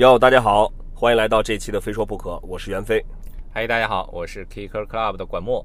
[0.00, 3.04] 哟，大家好，欢迎来到这期的《非说不可》，我是袁飞。
[3.52, 5.62] 嗨，大家好，我是 Kicker Club 的管墨。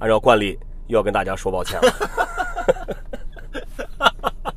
[0.00, 1.94] 按照惯例，又要跟大家说抱歉了，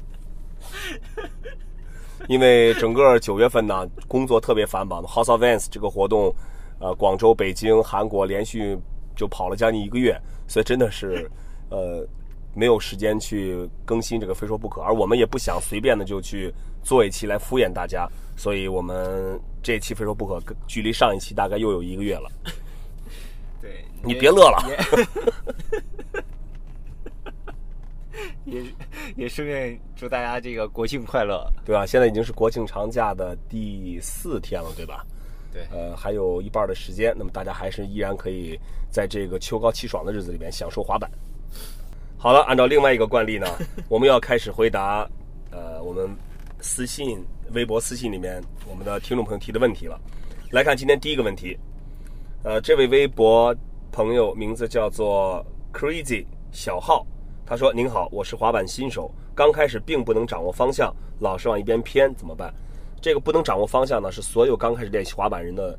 [2.28, 6.34] 因为整个九月份呢，工作特别繁忙，House of Vans 这个活动，
[6.80, 8.76] 呃，广州、北京、韩国连续
[9.16, 11.30] 就跑了将近一个月，所以真的是，
[11.70, 12.04] 呃，
[12.56, 16.52] 没有时间去更新这个《非说不可》，而我们也不想随便的就去
[16.86, 18.08] 做一期来敷衍大家，
[18.38, 22.32] 所以我们这一期《非说不可》距离上一期大概又有一个月了。
[23.60, 24.64] 对你别乐了，
[28.46, 28.64] 也
[29.18, 31.52] 也顺便祝大家这个国庆快乐。
[31.66, 31.86] 对吧？
[31.88, 35.04] 现在已经是国庆长假的第四天了，对吧？
[35.52, 38.60] 对，呃，还有一半的时间，那么大家还是依然可以
[38.92, 41.10] 在这个秋高气爽的日子里面享受滑板。
[42.16, 43.48] 好了，按照另外一个惯例呢，
[43.90, 45.10] 我们要开始回答
[45.50, 46.16] 呃我们
[46.66, 50.02] 私信、微博私信里面我们的听众朋友提的问题了。
[50.50, 51.56] 来看今天第一个问题，
[52.44, 53.56] 呃，这位微博
[53.92, 57.06] 朋友名字叫做 Crazy 小号，
[57.46, 62.52] 他说：“您好，我是滑板新手，刚开始并不能掌握方向，老是往一边偏，怎么办？”
[63.00, 65.78] 这个不能掌握方向呢，是所有刚开始练习滑板人的，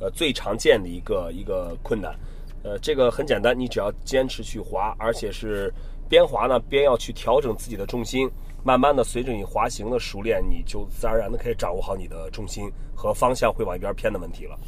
[0.00, 2.14] 呃，最常见的一个一个困难。
[2.62, 5.72] 呃，这个很简单，你只要坚持去滑，而且是
[6.10, 8.30] 边滑呢边要去调整自己的重心，
[8.66, 14.58] 慢慢的随着你滑行的熟练，你就自然而然的可以掌握好你的重心和方向会往一边偏的问题了。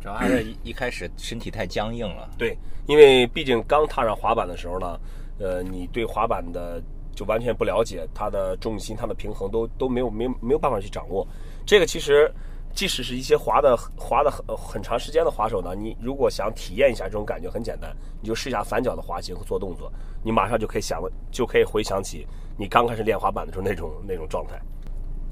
[0.00, 2.28] 主要还是一一开始身体太僵硬了。
[2.36, 4.98] 对，因为毕竟刚踏上滑板的时候呢，
[5.38, 6.82] 呃，你对滑板的
[7.14, 11.24] 就完全不了解，它的重心、它的平衡都都没有没有没有办法去掌握。
[11.64, 12.28] 这个其实，
[12.74, 19.92] 即使是一些滑的滑的很很长时间的滑手呢，你如果想体验一下这种感觉，很简单，你就试一下反脚的滑行和做动作，
[20.24, 22.26] 你马上就可以想就可以回想起
[22.62, 24.56] 你刚开始练滑板的时候那种那种状态。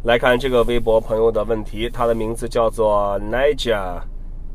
[0.03, 4.00] 来看这个微博朋友的问题，他的名字叫做 Niger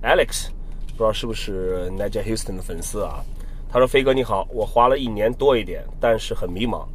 [0.03, 0.49] Alex，
[0.89, 3.23] 不知道是不是 Niger Houston 的粉丝啊？
[3.71, 6.85] 他说：“飞哥你好，我滑了一年多一点，但是很迷茫。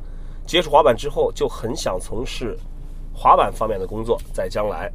[0.44, 2.54] 接触滑板之后，就很想从事
[3.14, 4.92] 滑板方面的工作，在将来。”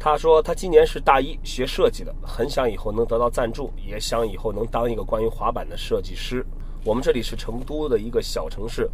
[0.00, 6.42] 他说他今年是大一，学设计的，很想以后能得到赞助，也想以后能当一个关于滑板的设计师。
[6.82, 8.90] 我们这里是成都的一个小城市，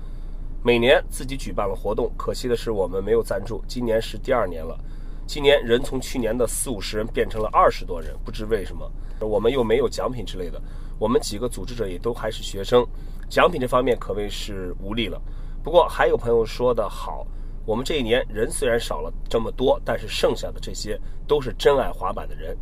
[0.62, 4.78] 每年自己举办了活动，可惜的是我们没有赞助，今年是第二年了。
[5.26, 8.90] 今年人从去年的四五十人变成了二十多人，不知为什么。
[9.20, 10.60] 我们又没有奖品之类的，
[10.98, 12.86] 我们几个组织者也都还是学生，
[13.28, 15.20] 奖品这方面可谓是无力了。
[15.62, 17.26] 不过还有朋友说的好，
[17.64, 22.54] 我们这一年人虽然少了这么多，但是剩下的这些都是真爱滑板的人。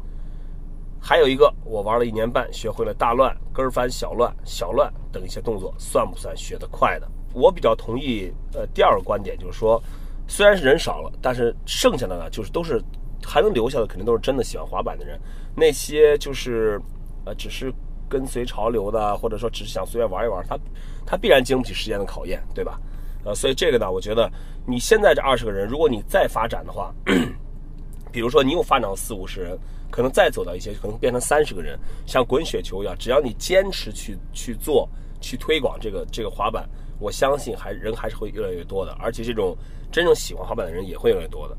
[1.00, 7.08] 还有一个，我玩了一年半，学会了大乱、跟翻、小乱、小乱等一些动作，算不算学得快的？
[7.32, 9.82] 我比较同意，呃，第二个观点就是说，
[10.26, 12.82] 虽然是人少了，但是剩下的呢，就是都是
[13.24, 15.20] 还能留下的，肯定都是真的喜欢滑板的人。
[15.54, 16.80] 那些就是，
[17.24, 17.72] 呃，只是
[18.08, 20.58] 跟随潮流的，或者说只是想随便玩一玩，他
[21.04, 22.80] 他必然经不起时间的考验，对吧？
[23.24, 24.30] 呃，所以这个呢，我觉得
[24.66, 26.94] 你现在这二十个人，如果你再发展的话，
[28.12, 29.58] 比如说你又发展到四五十人，
[29.90, 34.88] 可能再走到一些，可能变成三十个人，像滚雪球一样，只要你坚持去去做，
[35.20, 36.66] 去推广这个这个滑板，
[36.98, 39.56] 我相信还人还是会越来越多的，而且这种
[39.90, 41.56] 真正喜欢滑板的人也会越来越多的。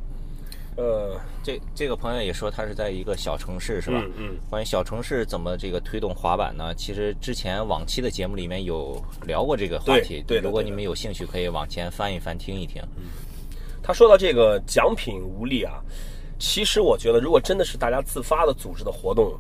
[0.77, 4.01] 呃，这这个朋友也说他是在一个小城市，是吧？
[4.05, 6.73] 嗯嗯关于小城市怎么这个推动滑板呢？
[6.75, 10.23] 其实之前往期的节目里面有聊过这个话题。
[10.25, 12.81] 对对如果你们有兴趣，可以往前翻一翻，听一听。
[12.95, 13.03] 嗯
[13.81, 15.81] 他说到这个奖品无力啊，
[16.37, 19.33] 其实我觉得，如果真的是大家自发的组织的活动，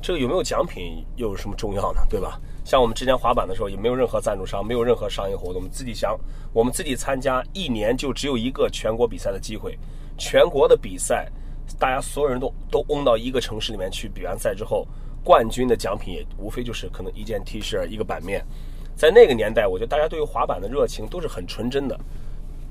[0.00, 2.00] 这个有没有奖品又有什么重要呢？
[2.08, 2.40] 对吧？
[2.66, 6.18] 像我们之前滑板的时候，也没有任何赞助商，没有任何商业活动，我们自己想，
[6.52, 9.78] 我们自己参加，一年就只有一个全国比赛的机会，
[10.18, 11.30] 全国的比赛，
[11.78, 14.84] 大家所有人都都嗡到一个城市里面去比完赛之后，
[15.22, 18.44] 冠军的奖品也无非就是可能一件 T 恤、一个版面。
[18.96, 21.96] 在那个年代，我觉得大家对于滑板的热情都是很纯真的，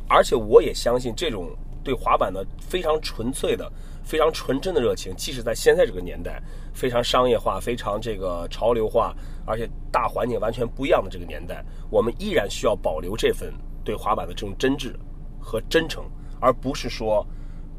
[0.10, 1.56] 而且我也相信这种
[1.86, 3.72] 对滑板的非常纯粹的、
[4.06, 6.42] 非常纯真的热情，即使在现在这个年代，
[6.74, 9.14] 非常商业化、非常这个潮流化，
[9.46, 13.52] 而且大环境完全不一样的这个年代，我们依然需要保留这份
[13.84, 14.94] 对滑板的这种真挚
[15.40, 16.06] 和真诚，
[16.40, 17.26] 而不是说，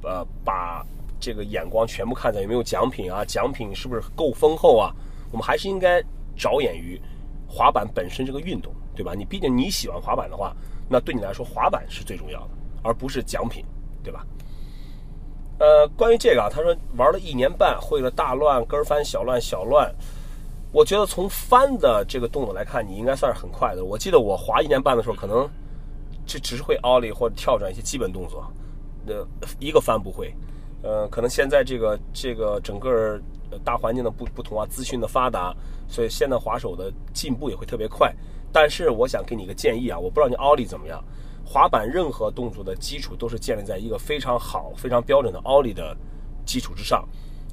[0.03, 0.85] 呃，把
[1.21, 4.93] 这个眼光全部看在有没有奖品啊，奖品是不是够丰厚啊？
[5.31, 6.03] 我们还是应该
[6.37, 7.01] 着眼于
[7.49, 9.15] 滑板本身这个运动，对吧？
[9.15, 10.53] 你毕竟你喜欢滑板的话，
[10.89, 12.51] 那对你来说滑板是最重要的，
[12.83, 13.65] 而不是奖品，
[14.03, 14.27] 对吧？
[15.59, 19.91] 呃，关于这个啊，他说玩了一年半，会了大乱、跟翻、小乱、小乱。
[20.73, 23.85] 我觉得从翻的这个动作来看，你应该算是很快的。
[23.85, 25.49] 我记得我滑一年半的时候，可能
[26.27, 28.47] 就只是会奥利或者跳转一些基本动作，
[29.07, 29.27] 呃，
[29.59, 30.31] 一个翻不会。
[30.83, 33.19] 呃，可能现在这个这个整个
[33.65, 35.55] 大环境的不不同啊，资讯的发达，
[35.89, 38.15] 所以现在滑手的进步也会特别快。
[38.53, 41.03] 但是我想给你一个建议啊，我不知道你奥利怎么样。
[41.49, 45.97] 滑板任何动作的基础都是建立在一个非常好、非常标准的奥利的
[46.45, 47.09] 基础之上。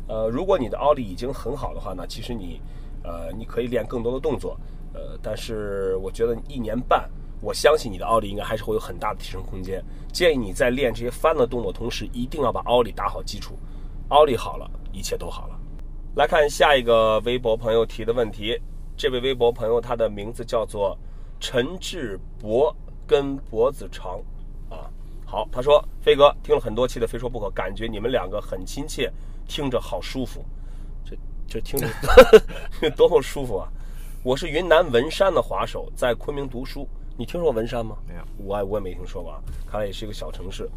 [0.08, 2.60] 呃，如果你的奥利已经很好的话呢，其实你
[3.04, 4.60] 呃你可以练更多的动作。
[4.94, 7.10] 呃，但是我觉得一年半，
[7.40, 9.84] 我相信你的奥利应该还是会有很大的提升空间。
[10.12, 13.56] 建议你在练这些翻的动作同时，一定要把奥利打好基础。
[14.10, 15.60] 奥利好了，一切都好了。
[16.16, 18.60] 来看下一个微博朋友提的问题，
[18.98, 20.98] 这位微博朋友他的名字叫做
[21.40, 22.76] 陈志博。
[23.14, 24.20] 跟脖子长，
[24.72, 24.90] 啊，
[25.24, 29.08] 好，他说飞哥听了很多期的《非说不可》，感觉你们两个很亲切，
[29.48, 30.44] 听着好舒服，
[31.06, 31.16] 这
[31.48, 33.70] 这听着 多么舒服啊！
[34.24, 37.98] 我是云南文山的滑手，在昆明读书，你听说过文山吗？
[38.08, 39.40] 没有，我我也没听说过啊，
[39.70, 40.68] 看来也是一个小城市。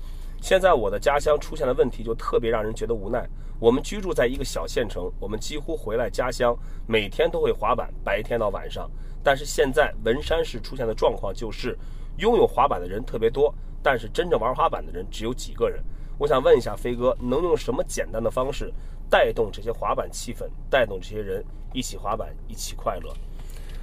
[0.43, 3.27] 现在我的家乡出现了问题就特别让人觉得无奈。
[3.59, 6.55] 我们居住在一个小县城，我们几乎回来家乡
[6.87, 8.91] 每天都会滑板，白天到晚上。
[9.23, 11.75] 但是现在文山市出现的状况就是。
[12.19, 15.83] 拥有滑板的人特别多，但是真正玩滑板的人只有几个人。
[16.19, 18.73] 我想问一下飞哥，能用什么简单的方式
[19.11, 23.13] 带动这些滑板气氛，带动这些人一起滑板，一起快乐？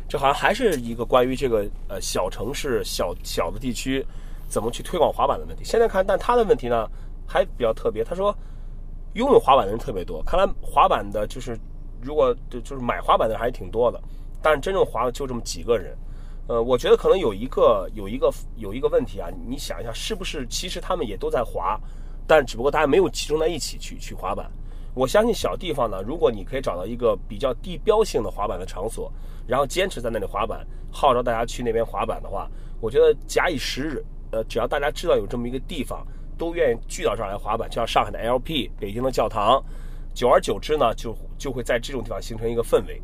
[0.10, 4.06] 这好像还是一个关于这个呃小城市、小小的地区
[4.48, 5.64] 怎么去推广滑板的问题。
[5.64, 6.88] 现在看，但他的问题呢
[7.28, 8.04] 还比较特别。
[8.04, 8.36] 他说，
[9.14, 11.58] 拥有滑板的人特别多，看来滑板的就是
[12.02, 14.02] 如果就就是买滑板的还挺多的，
[14.42, 15.96] 但是真正滑的就这么几个人。
[16.48, 21.80] 呃，我觉得可能有一个有一个有一个问题啊，你想一下，是不是其实他们也都在滑，
[22.28, 24.52] 但只不过大家没有集中在一起去去滑板。
[24.94, 29.12] 我相信小地方呢，如果你可以找到一个比较地标性的滑板的场所，
[29.48, 32.48] 然后坚持在那里滑板，号召大家去那边滑板的话，
[32.82, 36.06] 我觉得假以时日，呃，只要大家知道有这么一个地方，
[36.38, 39.64] 都愿意聚到这儿来滑板，就像上海的 LP、北京的教堂，
[40.14, 43.02] 久而久之呢，就就会在这种地方形成一个氛围。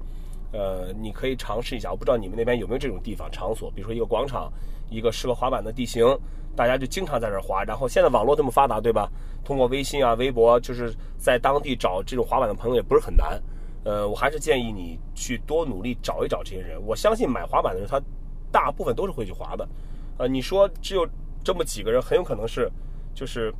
[0.51, 4.51] 呃，你可以尝试一下，我不知道你们那边有没有这种地方场所，比如说一个广场，
[4.89, 6.03] 一个适合滑板的地形，
[6.55, 7.63] 大家就经常在这儿滑。
[7.63, 9.09] 然后现在网络这么发达，对吧？
[9.45, 13.41] 通过微信啊、微博，就是在当地找这种滑板的朋友也不是很难。
[13.83, 16.81] 呃，我还是建议你去多努力找一找这些人。
[16.85, 18.01] 我相信买滑板的人，他
[18.51, 19.67] 大部分都是会去滑的。
[20.17, 21.07] 呃，你说只有
[21.43, 22.69] 这么几个人，很有可能是，
[23.13, 23.53] 就是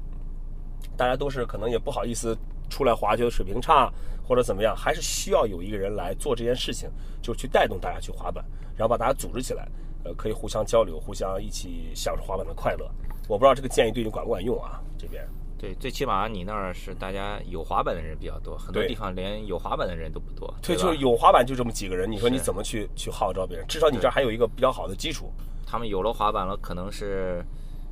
[0.98, 2.38] 大家都是可能也不好意思。
[2.70, 3.92] 出来滑觉得水平差
[4.30, 6.88] 或者怎么样，还是需要有一个人来做这件事情，
[7.20, 8.46] 就去带动大家去滑板，
[8.78, 9.68] 然后把大家组织起来，
[10.04, 12.88] 呃，可以互相交流，互相一起享受滑板的快乐。
[13.28, 14.80] 我不知道这个建议对你管不管用啊？
[15.00, 15.28] 这边
[15.58, 20.54] 对，最起码你那儿是大家有滑板的人比较多，很多地方连有滑板的人都不多。
[20.62, 23.66] 对，就是有滑板就这么几个人，你说你怎么去去号召别人？
[23.68, 25.34] 至少你这儿还有一个比较好的基础。
[25.66, 27.44] 他们有了滑板了，可能是。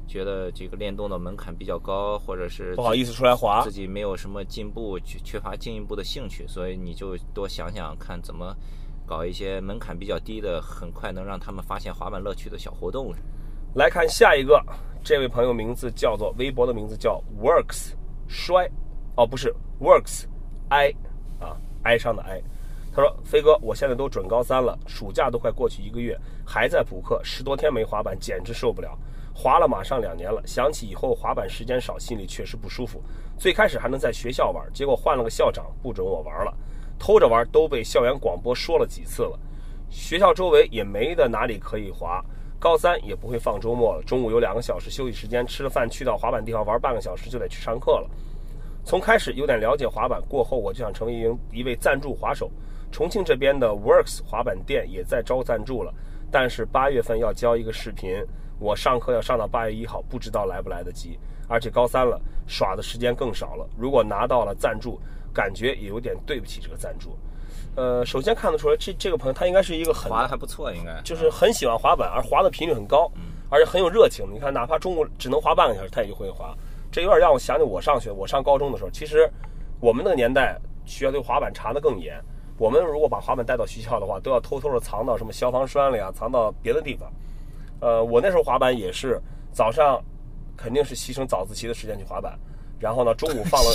[0.07, 8.56] 觉得这个练动的门槛比较高，或者是不好意思出来滑，自己没有什么进步，缺缺乏进一步的兴趣，所以你就多想想看怎么
[9.06, 13.13] 搞一些门槛比较低的，很快能让他们发现滑板乐趣的小活动。
[13.75, 14.59] 来看下一个，
[15.04, 17.92] 这位朋友名字叫做微博的名字叫 Works
[18.27, 18.68] 摔，
[19.15, 20.25] 哦不是 Works
[20.69, 20.89] 哀
[21.39, 22.42] 啊哀伤的哀。
[22.95, 28.98] 他说：“飞哥，我现在都准高三了，暑假都快过去一个月，还在补课，十多天没滑板，简直受不了。”
[29.39, 33.00] 滑了马上两年了，想起以后滑板时间少，心里确实不舒服。
[33.38, 36.52] 最开始还能在学校玩，结果换了个校长，不准我玩了，
[36.97, 39.40] 偷着玩都被校园广播说了几次了。
[39.92, 42.19] 学校周围也没的哪里可以滑，
[42.57, 48.09] 高三也不会放周末了，中午有两个小时休息时间，吃了饭去到滑板地方玩半个小时就得去上课了。
[48.83, 52.50] 从开始有点了解滑板过后，我就想成为一名一位赞助滑手。
[52.92, 55.94] 重庆这边的 Works 滑板店也在招赞助了，
[56.31, 58.26] 但是八月份要交一个视频。
[58.59, 63.68] 我上课要上到八月一号，不知道来不来得及，而且高三了，耍的时间更少了。
[63.78, 64.99] 如果拿到了赞助，
[65.33, 67.18] 感觉也有点对不起这个赞助。
[67.76, 73.11] 呃，首先看得出来，这这个朋友他应该是一个很滑的还不错，应该就是很喜欢滑板，而滑的频率很高，
[73.49, 74.26] 而且很有热情。
[74.33, 76.56] 你看，哪怕中午只能滑半个小时，他也就会滑。
[76.92, 79.30] 这有点让我想起我上学，我上高中的时候，其实
[79.80, 82.19] 我们那个年代学校对滑板查的更严。
[82.57, 87.11] 我们如果把滑板带到学校的话，都要偷偷的藏到什么消防栓里啊，藏到别的地方。
[87.80, 90.04] 呃，我那时候滑板也是早上，
[90.56, 92.38] 肯定是牺牲早自习的时间去滑板，
[92.80, 93.72] 然后呢，中午放了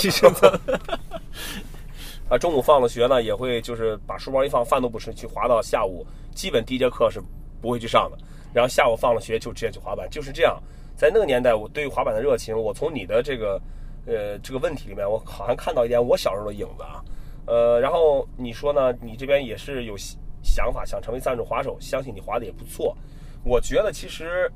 [2.29, 7.21] 啊，中午放了学呢，也会就是把书包一放，饭都不吃，去滑到下午，基本第一节课是
[7.61, 8.17] 不会去上的，
[8.53, 10.61] 然后下午放了学就直接去滑板，就是这样。
[10.95, 13.61] 在那个年代，我对于滑板的热情，我从你的这个
[14.05, 17.03] 呃这个问题里面，我好像看到一点我小时候的影子啊。
[17.45, 18.93] 呃，然后你说呢？
[19.01, 19.95] 你这边也是有
[20.41, 22.95] 想法想成为赞助滑手，相信你滑的也不错。
[23.43, 24.51] 我觉得其实，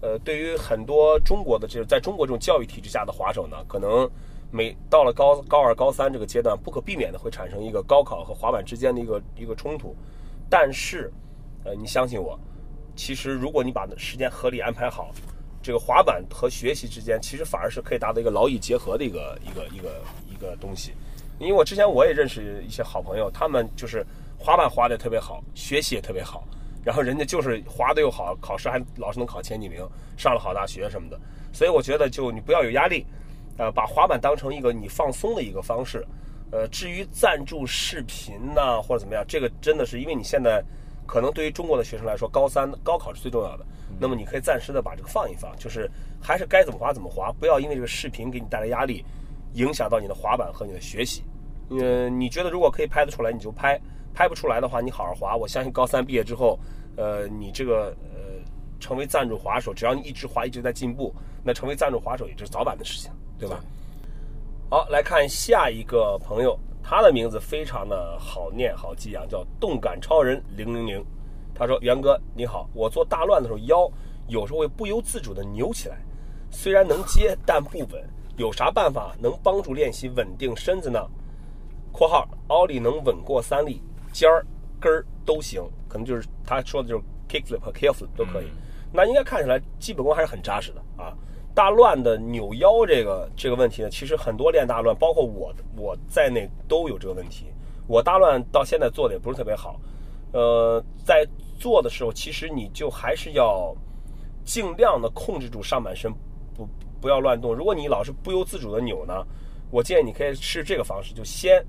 [0.00, 4.08] 呃，对于很多中国的，就是在中国这种教育体制下的滑手呢，可能
[4.50, 9.96] 每到了高高二、高三这个阶段，不可避免的会产生一个高考和滑板之间的一个一个冲突。
[10.48, 11.10] 但是，
[11.64, 12.38] 呃，你相信我，
[12.94, 15.10] 其实如果你把时间合理安排好，
[15.62, 20.92] 这个滑板和学习之间，其实反而是可以达到一个劳逸结合的一个一个一个一个东西。
[21.38, 24.06] 因为我之前我也认识一些好朋友，他们就是
[24.38, 26.46] 滑板滑的特别好，学习也特别好，
[26.86, 29.84] 然后人家就是滑的又好，考试还老是能考前几名，
[30.16, 31.18] 上了好大学什么的。
[31.52, 33.04] 所以我觉得，就你不要有压力，
[33.58, 36.06] 呃，把滑板当成一个你放松的一个方式。
[36.52, 40.62] 呃，至于赞助视频呐或者怎么样，这个真的是因为你现在
[41.06, 43.66] 可能对于中国的学生来说，高三高考是最重要的。
[43.98, 45.90] 那么你可以暂时的把这个放一放，就是
[46.22, 49.04] 还是该怎么滑怎么滑，不要因为这个视频给你带来压力，
[49.54, 51.24] 影响到你的滑板和你的学习。
[51.70, 53.76] 呃，你觉得如果可以拍得出来，你就拍；
[54.14, 55.34] 拍不出来的话，你好好滑。
[55.34, 56.56] 我相信高三毕业之后，
[56.96, 58.42] 呃，你这个呃
[58.80, 63.60] 成为赞助滑手，只要你一直滑，一直在进步，那成为赞助滑手也就是早晚的事情，对吧？
[64.70, 71.04] 好，来看下一个朋友，他的名字非常的好念好记啊，叫动感超人零零零。
[71.54, 73.90] 他说：“袁哥你好，我做大乱的时候腰
[74.28, 75.96] 有时候会不由自主的扭起来，
[76.50, 78.04] 虽然能接但不稳，
[78.36, 81.08] 有啥办法能帮助练习稳定身子呢
[81.92, 83.80] ？”（括号奥利能稳过三粒
[84.12, 84.44] 尖儿
[84.78, 85.62] 根儿都行，
[85.96, 88.46] 可能就是他说的就是 kickflip 和 careflip 都可以。
[88.92, 91.16] 那应该看起来基本功还是很扎实的啊。
[91.54, 97.46] 大乱的扭腰这个这个问题呢，其实很多练大乱，包括我我在内都有这个问题。
[97.86, 99.80] 我大乱到现在做的也不是特别好，
[100.32, 101.26] 呃，在
[101.58, 103.74] 做的时候，其实你就还是要
[104.44, 106.12] 尽量的控制住上半身，
[106.54, 106.68] 不
[107.00, 107.54] 不要乱动。
[107.54, 109.24] 如果你老是不由自主的扭呢，
[109.70, 111.64] 我建议你可以试这个方式，就先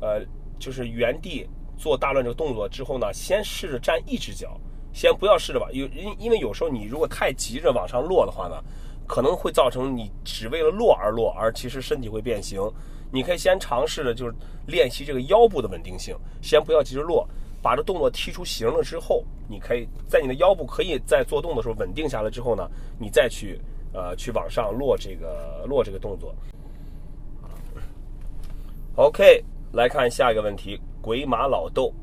[0.00, 0.24] 呃
[0.58, 4.58] 就是原地做大乱这个动作之后呢，先试着站一只脚，
[4.92, 8.62] 先不要试着往，有因因为有时候你如果太急着往上落的话呢。
[9.08, 12.60] 可能会造成你只为了落而落，而其实身体会变形。
[13.12, 14.34] 你可以先尝试着就是
[14.66, 17.24] 练习这个腰部的稳定性，先不要急着落，
[17.62, 22.68] 把这动作踢出形了之后，你可以在你的腰部可以在做动的时候稳定下来之后呢，
[22.98, 23.60] 你再去
[23.92, 26.34] 呃去往上落这个落这个动作。
[28.96, 31.94] OK，来看下一个问题，鬼马老豆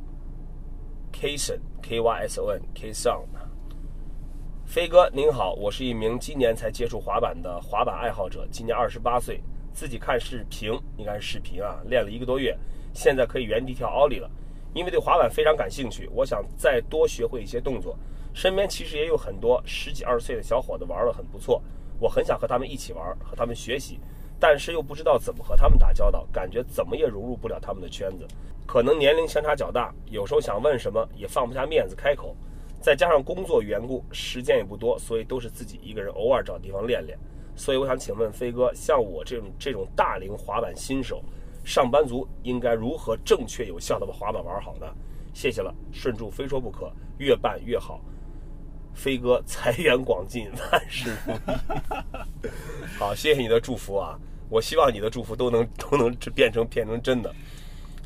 [1.11, 3.25] ，Kason K Y S O N K Song，。
[4.65, 9.43] 飞哥您好，我是一名今年才接触滑板的滑板爱好者，今年二十八岁，
[9.73, 12.57] 自己看视频，应该是视频啊，练了一个多月，
[12.93, 14.31] 现在可以原地跳奥利了。
[14.73, 17.97] 因为对滑板非常感兴趣，我想再多学会一些动作。
[18.33, 21.61] 身边其实也有很多十几二十岁的小伙子玩的很不错，
[21.99, 23.99] 我很想和他们一起玩，和他们学习，
[24.39, 28.27] 但是又不知道怎么和他们打交道，感觉怎么也融入不了他们的圈子。
[28.65, 32.35] 可能年龄相差较大，有时候想问什么也放不下面子开口。
[32.81, 37.17] 再加上工作缘故，时间也不多，所以都是自己一个人偶尔找地方练练。
[37.55, 41.23] 所以我想请问飞哥，像我这种这种大龄滑板新手、
[41.63, 44.87] 上班族，应该如何正确有效的把滑板玩好呢？
[45.33, 48.01] 谢谢了，顺祝非说不可，越办越好。
[48.93, 52.49] 飞哥财源广进，万事如意。
[52.97, 54.17] 好，谢谢你的祝福啊！
[54.49, 57.33] 我希望你的祝福都能 都能变成变成真的。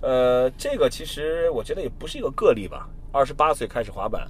[0.02, 2.90] 呃，这个其实我觉得也不是一个个例吧。
[3.12, 4.28] 二十八岁开始滑板。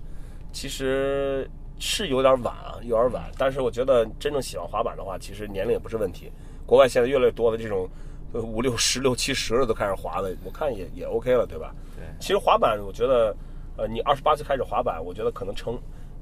[0.53, 1.47] 其实
[1.77, 3.29] 是有点晚啊，有点晚。
[3.37, 6.31] 但是我觉得真正喜欢滑板的话，其实年龄也不是问题。
[6.65, 7.87] 国外现在越来越多的这种
[8.33, 11.75] 五六十、六七十的都开始滑的，我看也也 OK 了，对吧？
[11.95, 12.05] 对。
[12.19, 13.35] 其实滑板，我觉得，
[13.77, 15.77] 呃，你二十八岁开始滑板，我觉得可能成，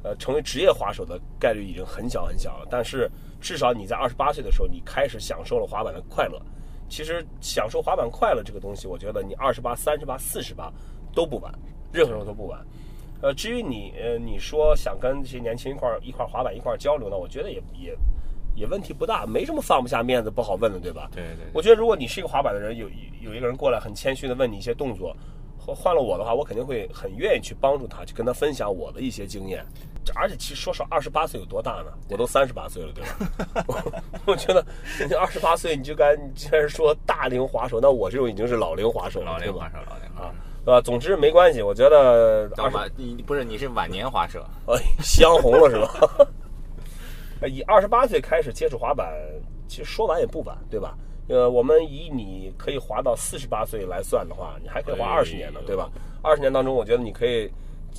[0.05, 2.67] 呃，成为职业滑手的概率已经很小很小了。
[2.69, 3.09] 但是
[3.41, 6.39] 至少你在二十八岁的时候，你开始享受了滑板的快乐。
[6.87, 10.71] 其实享受滑板快乐这个东西，我觉得你二十八、三十八、四十八
[11.15, 11.51] 都不晚，
[11.91, 12.63] 任何时候都不晚。
[13.23, 17.97] 呃，至于你，呃，你说想跟这些年轻一块儿一块儿滑板一块儿交流呢，我觉得也也
[18.55, 21.09] 也问题不大，没什么放不下面子不好问的，对吧？
[21.11, 21.47] 对对。
[21.51, 22.87] 我觉得如果你是一个滑板的人，有
[23.19, 25.17] 有一个人过来很谦虚的问你一些动作，
[25.57, 29.65] 换了我的话，我肯定会很愿意去帮助他，去跟他分享我的一些经验。
[30.13, 31.91] 而且其实说实话，二十八岁有多大呢？
[32.09, 34.01] 我都三十八岁了，对吧？
[34.25, 34.63] 我觉得
[35.07, 40.33] 你二十八岁你就该，既然说大龄滑手，那我这种已经是老龄滑手了，老龄滑手，老龄啊。
[40.65, 46.27] 呃，总之没关系，我觉得二十你不是你是晚年滑手，哎，香红了是吧？
[47.47, 49.07] 以二十八岁开始接触滑板，
[49.67, 50.97] 其实说晚也不晚，对吧？
[51.27, 55.89] 呃，我们以你可以滑到四十八岁来算的话，你还可以滑二十年呢，对吧？
[56.23, 57.51] 二十年当中，我觉得你可以，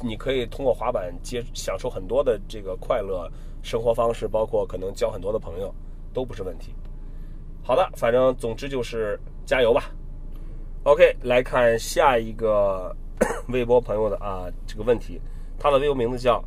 [0.03, 3.31] 你可以通过滑板接享受很多的这个快乐
[3.63, 5.75] 生活方式，包括可能交很多的朋友，
[6.13, 6.75] 都不是问题。
[7.63, 9.91] 好的，反正总之就是加油吧。
[10.85, 12.95] OK，来看下一个
[13.49, 15.21] 微博朋友的啊这个问题，
[15.59, 16.41] 他的微博名字叫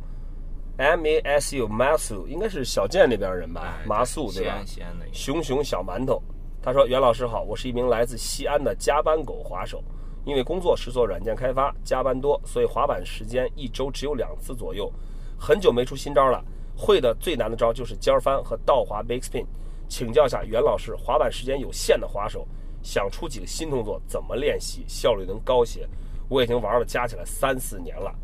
[0.78, 3.80] Masu Masu，应该是小健那边人吧？
[3.84, 4.62] 麻素对吧？
[4.64, 6.22] 西安的熊熊小馒头，
[6.62, 9.84] 他说：“袁老师好，我是一名来自西安的加班狗滑手，
[10.24, 14.90] 因为工作是做软件开发，加班多，所以滑板时间一周只有两次左右，
[15.38, 16.44] 很久没出新招了。
[16.76, 19.44] 会的最难的招就是尖翻和倒滑 big spin。
[19.88, 22.46] 请教一下袁老师，滑板时间有限的滑手，
[22.82, 25.88] 想出几个新动作怎么练习，效率能高些？
[26.28, 28.14] 我已经玩了加起来三四年了，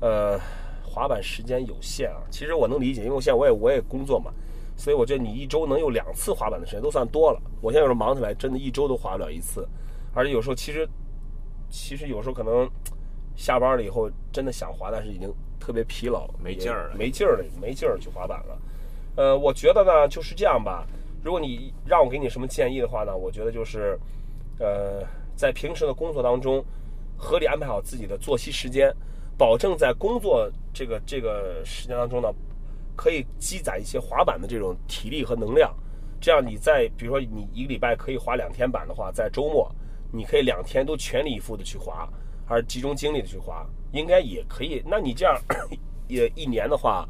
[0.00, 0.40] 呃，
[0.82, 4.32] 滑板时间有限啊，其实我能理解，因为我现在我也我也工作嘛。”
[4.78, 7.42] 所以我觉得你一周能有两次滑板的时间都算多了。
[7.60, 9.68] 我现在有时候忙起来，真的一周都滑不了一次，
[10.14, 10.88] 而且有时候其实，
[11.70, 12.68] 其实有时候可能
[13.36, 18.58] 下班了以后真的想滑，但是已经特别疲劳，没劲儿了，没劲儿了，没劲儿去滑板了。
[19.16, 20.86] 呃，我觉得呢就是这样吧。
[21.22, 23.98] 如果你让我给你什么建议的话呢，我觉得就是，
[24.58, 25.04] 呃，
[25.36, 26.64] 在平时的工作当中，
[27.16, 28.94] 合理安排好自己的作息时间，
[29.36, 32.32] 保证在工作这个这个时间当中呢。
[33.00, 35.72] 可以积攒一些滑板的这种体力和能量，
[36.20, 39.72] 这样你在比如说你一个礼拜可以滑两天板的话，在周末
[40.10, 42.08] 你可以两天都全力以赴的去滑，
[42.46, 44.82] 而集中精力的去滑，应该也可以。
[44.86, 45.36] 那你这样
[46.08, 47.08] 也一年的话，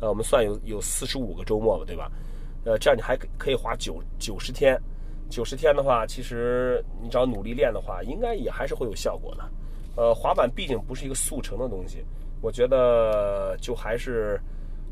[0.00, 2.10] 呃，我们算有有四十五个周末吧，对吧？
[2.64, 4.80] 呃，这样你还可以滑九九十天，
[5.28, 9.44] 九十天的话，其实你只要努力练的话，应该也还是会有效果的。
[9.96, 12.04] 呃，滑板毕竟不是一个速成的东西，
[12.40, 14.40] 我觉得就还是。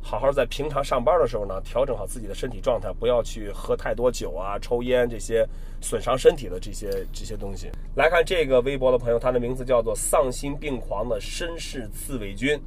[0.07, 5.49] 好好在平常上班的时候呢，调整好自己的身体状态，不要去喝太多酒啊、抽烟这些
[5.85, 7.71] 损伤身体的这些这些东西。
[7.95, 12.59] 来看这个微博的朋友，他的名字叫做丧心病狂的绅士刺猬君。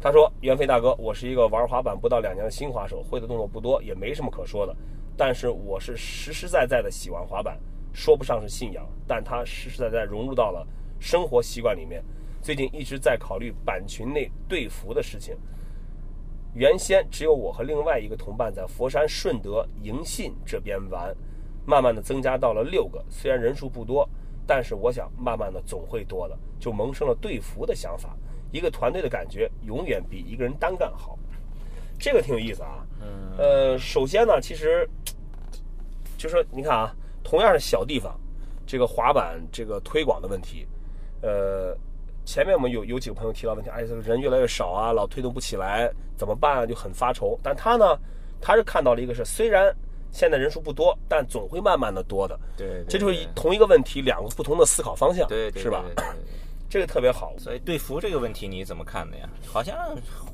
[0.00, 4.74] 他说：“袁飞大哥，我是一个玩滑板不到两年的新滑手，会的动作不多，也没什么可说的。
[5.14, 7.60] 但是我是实实在在的喜欢滑板，
[7.92, 10.66] 说不上是信仰，但它实实在在融入到了
[10.98, 12.02] 生活习惯里面。
[12.40, 15.36] 最近一直在考虑板群内队服的事情。”
[16.52, 21.14] 原先只有我和另外一个同伴在佛山顺德迎信这边玩，
[21.64, 24.08] 慢慢的增加到了六个，虽然人数不多，
[24.46, 28.16] 但是我想慢慢的总会多的，就萌生了队服的想法。
[28.52, 31.18] 一个团队的感觉永远比一个人单干好，
[31.98, 32.84] 这个挺有意思啊。
[33.00, 33.36] 嗯。
[33.38, 34.88] 呃，首先呢，其实
[36.16, 38.18] 就说你看啊，同样是小地方，
[38.66, 40.66] 这个滑板这个推广的问题，
[41.22, 41.76] 呃。
[42.26, 46.66] 前面我们有有几个朋友提到问题，哎，这个人越来越少啊，老推动不起来，怎么办啊？
[46.66, 47.36] 就很发愁。
[47.42, 47.98] 但他呢，
[48.40, 49.74] 他是看到了一个是，虽然
[50.12, 52.38] 现在人数不多，但总会慢慢的多的。
[52.56, 55.84] 对，这就是同一个问题，两个不同的思考方向，对，是吧？
[56.68, 57.32] 这个特别好。
[57.38, 59.28] 所以队服这个问题你怎么看的呀？
[59.46, 59.76] 好像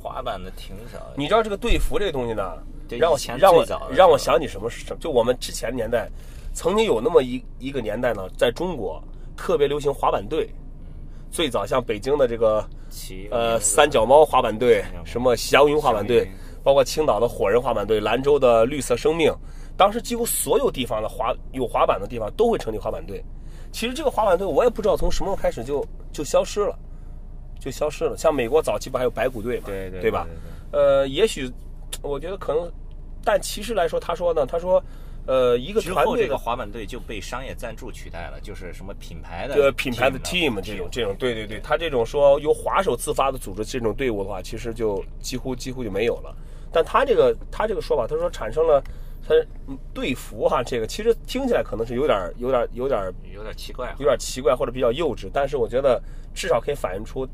[0.01, 0.99] 滑板的挺少。
[1.17, 2.59] 你知道这个队服这个东西呢，
[2.99, 4.69] 让我让我让我想起什么？
[4.69, 6.09] 什就我们之前年代，
[6.53, 9.03] 曾经有那么一一个年代呢，在中国
[9.37, 10.49] 特别流行滑板队。
[11.29, 12.67] 最早像北京的这个，
[13.31, 16.31] 呃，三脚猫滑板队，什么祥云滑板队，
[16.63, 19.35] 包括青岛的火人滑板队，兰州的绿色生命，
[19.77, 23.23] 当时几乎所有地方的滑有滑板的地方都会成立滑板队。
[23.73, 26.79] 其实这个滑板队我也不知道从什么时候开始就就消失了，
[27.61, 28.17] 就消失了。
[28.17, 30.27] 像美国早期不还有白骨队嘛，对对，对吧？
[30.73, 31.51] 呃，也许
[32.03, 32.71] 我觉得可能，
[33.25, 34.83] 但其实来说，他说呢，他说。
[35.29, 46.33] 呃，一个团队这个滑板队就被商业赞助取代了，就是什么品牌的呃品牌的 team 这种这种，对对对，他这种说由滑手自发的组织这种队伍的话，其实就几乎几乎就没有了。
[46.71, 48.81] 但他这个他这个说法，他说产生了
[49.27, 49.35] 他
[49.93, 56.01] 队服哈，这个其实听起来可能是有点有点有点有点奇怪，有点奇怪或者比较幼稚，但是我觉得
[56.35, 57.27] 至少可以反映出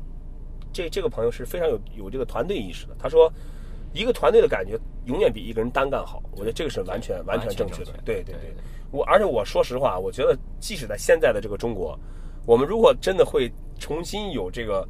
[0.71, 2.95] 这这个朋友是非常有有这个团队意识的。
[2.97, 3.31] 他说。
[3.95, 4.75] 一个团队的感觉
[5.05, 7.91] 永远比一个人单干好，我觉得这个是完全完全正确的。
[8.03, 8.55] 对对对，
[8.89, 11.95] 我而且我说实话，我觉得即使在现在的这个中国，
[12.43, 14.83] 我们如果真的会重新有这个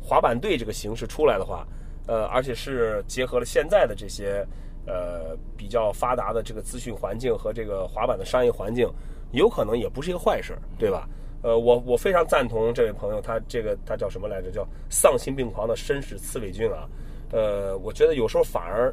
[0.00, 1.68] 滑板队这个形式出来的话，
[2.06, 4.42] 呃，而且是结合了现在的这些
[4.86, 8.88] 呃比较发达的这个资讯环境和这个滑板的商业环境，
[9.32, 11.08] 有可能也不是一个坏事，对吧？
[11.42, 14.50] 呃，我我非常赞同这位朋友，他这个他叫什么来着？
[14.50, 16.88] 叫丧心病狂的绅士刺猬君啊。
[17.30, 18.92] 呃，我觉得有时候反而，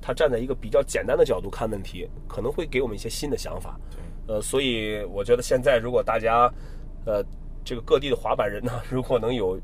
[0.00, 3.80] 他站在一个比较简单的角度看问题，可能会给我们一些新的想法。
[4.28, 6.52] 呃，所以我觉得现在如果大家，
[7.04, 7.24] 呃，
[7.64, 9.58] 这个各地的滑板人呢， 如果能有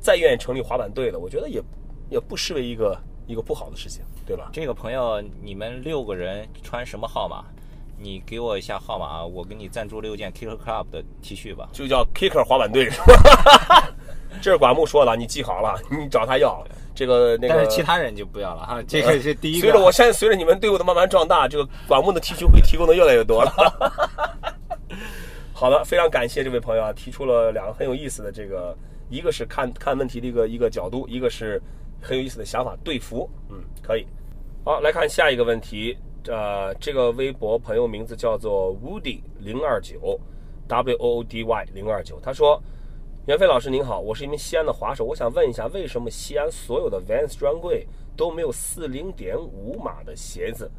[0.00, 1.62] 再愿意成立滑板队的，我觉得也
[2.10, 2.98] 也不失为一个
[3.32, 4.50] 一个不好的事情，对吧？
[4.52, 7.42] 这个朋友，你们六个人穿什么号码？
[7.98, 11.68] 你给我一下号码啊，我给你赞助六件 Kicker Club 的 T 恤吧。
[11.72, 13.88] 就叫 Kicker 滑板队是吧？
[14.42, 16.62] 这是管木说的，你记好了，你找他要。
[16.94, 18.82] 这个那个，但是其他人就不要了哈。
[18.86, 19.60] 这个是第一个。
[19.62, 23.52] 随着我现在随着你们队伍的慢慢壮大，这个管木的 T 恤会提供的越来越多了。
[25.54, 28.76] 好的，非常感谢这位朋友啊，提出了两个很有意思的这个，
[29.08, 31.62] 一个是看看问题的一个一个角度，一个是
[32.02, 32.76] 很有意思的想法。
[32.84, 34.04] 对服，嗯，可以。
[34.64, 35.96] 好，来看下一个问题。
[36.28, 40.16] 呃，这个微博朋友名字叫做 Woody 零二九
[40.68, 42.20] ，W O O D Y 零二九。
[42.20, 42.62] 他说
[43.26, 47.84] ：“袁飞老师您好，我是一名西安的滑手，我想问一下，为什么西安所有的 Vans 专柜
[48.16, 50.70] 都没有四零点五码的鞋子，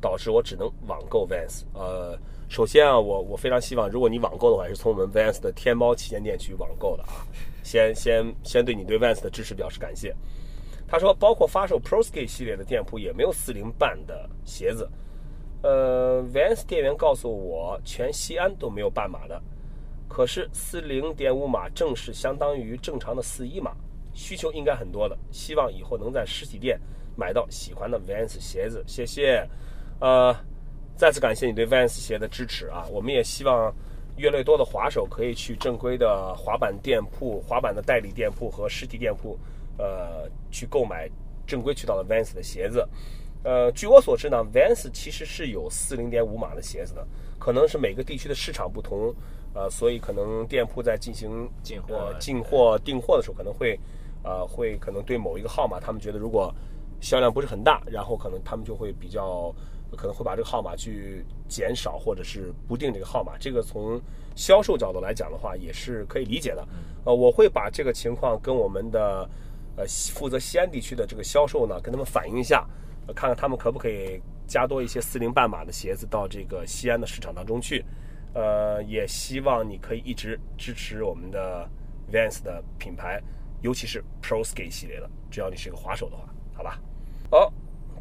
[0.00, 1.64] 导致我只能网购 Vans？
[1.72, 2.16] 呃，
[2.48, 7.26] 首先啊，我我非常希望，如果你网购的话，是从我们 Vans 的天猫旗舰店去网购的啊。
[7.64, 10.14] 先先先对你对 Vans 的支持表示感谢。”
[10.86, 14.88] 他说，包括发售 Pro Skate 系列的店铺也没有四零半的鞋子。
[15.62, 19.40] 呃，Vans 店员告诉我，全西安都没有半码的。
[20.06, 23.72] 可是四零点五码正是相当于正常的四一码，
[24.12, 25.16] 需求应该很多的。
[25.32, 26.78] 希望以后能在实体店
[27.16, 28.84] 买到喜欢的 Vans 鞋子。
[28.86, 29.48] 谢谢。
[30.00, 30.36] 呃，
[30.94, 32.84] 再次感谢你对 Vans 鞋的支持啊！
[32.92, 33.74] 我们也希望
[34.16, 39.38] 越来越多的滑手可以去正规的滑板店铺、滑板的代理店铺和实体店铺。
[39.78, 41.08] 呃，去购买
[41.46, 42.86] 正规渠道的 Vans 的鞋子。
[43.42, 47.06] 呃，据我所知呢，Vans 其实是有四零点五码的鞋子的，
[47.38, 49.14] 可能是每个地区的市场不同，
[49.52, 53.78] 呃，所以可能店铺在进行进货、进货、订货的时候，可能会，
[54.22, 56.50] 呃，会可能对某一个号码，他们觉得如果
[57.02, 59.54] 销量不是很大，然后可能他们就会比较
[59.94, 63.36] 可能会把这个号码去减少，或者是不定这个号码。
[63.38, 64.00] 这个从
[64.34, 66.66] 销售角度来讲的话，也是可以理解的。
[67.04, 69.28] 呃，我会把这个情况跟我们的。
[69.76, 69.84] 呃，
[70.14, 72.64] 负责西安地区的这个销售呢，跟他们反映一下，
[73.14, 77.84] 看看他们可不可以加多一些四零半码的鞋子到这个西安的市场当中去。
[78.34, 81.68] 呃，也希望你可以一直支持我们的
[82.12, 83.20] Vans 的品牌，
[83.62, 85.08] 尤其是 Pro Skate 系列的。
[85.30, 86.78] 只要你是个滑手的话，好吧？
[87.30, 87.52] 好，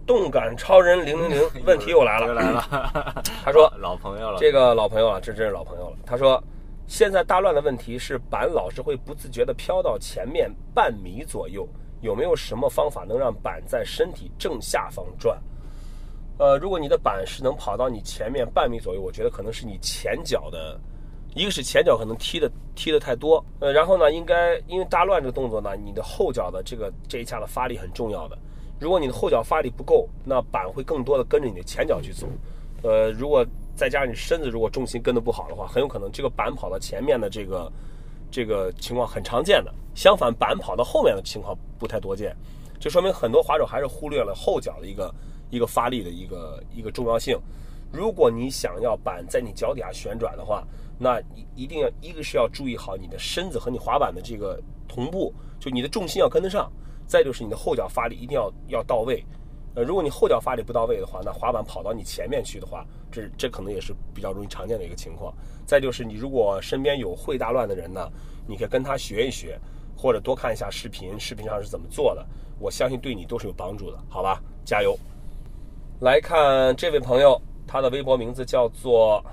[0.06, 3.24] 动感超人零零零， 问题又来了，又来了。
[3.44, 5.98] 他说，老朋友了，这个老朋友了，这真是老朋友了。
[6.06, 6.44] 他说。
[6.86, 11.68] 现在大乱的问题是板老是会不自觉地飘到前面半米左右，
[12.02, 15.42] 有没有什么方法能让板在身体正下方转？
[16.38, 20.80] 呃，如果你的板是能跑到你前面半米左右，我觉得可能是你前脚的，
[21.36, 28.38] 一个是前脚可能踢的踢的太多，呃，然后呢，应该因为大乱这个动作呢，你的后脚的这个这一下的发力很重要的，
[28.80, 32.28] 如果你的后脚发力不够，那板会更多的跟着你的前脚去走，
[32.84, 33.44] 呃，如果。
[33.76, 37.72] 再加上你身子如果重心跟得不好的话，很有可能这个板跑到前面的这个
[38.32, 39.74] 这个情况很常见的。
[39.96, 42.36] 相反，板跑到后面的情况不太多见，
[42.80, 45.14] 就说明很多滑手还是忽略了后脚的一个
[45.50, 47.38] 一个发力的一个一个重要性。
[47.92, 50.64] 如果你想要板在你脚底下旋转的话，
[50.98, 51.22] 那
[51.56, 56.72] 一定要一个是要注意好你的身子和你滑板的这个同步，就你的重心要跟得上。
[57.06, 59.24] 再就是你的后脚发力一定要要到位。
[59.76, 65.34] 呃，如果你后脚发力不到位的话，那滑板跑到你前面去的话，这这可能也是比较容易常见的一个情况。
[65.66, 68.08] 再就是你如果身边有会大乱的人呢，
[68.48, 69.60] 你可以跟他学一学，
[69.98, 72.24] 或者多看一下视频，视频上是怎么做的，
[72.60, 74.40] 我相信对你都是有帮助的，好吧？
[74.64, 74.96] 加油！
[76.02, 79.24] 来看这位朋友，他的微博名字叫做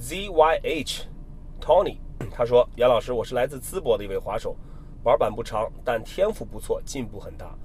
[0.00, 1.02] ZYH
[1.60, 1.96] Tony，
[2.30, 4.54] 他说：“杨老师，我是来自淄博的一位滑手，
[5.04, 7.56] 玩板不长，但天赋不错，进步很大。”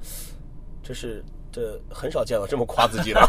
[0.92, 3.22] 这是这很少见到这么夸自己的，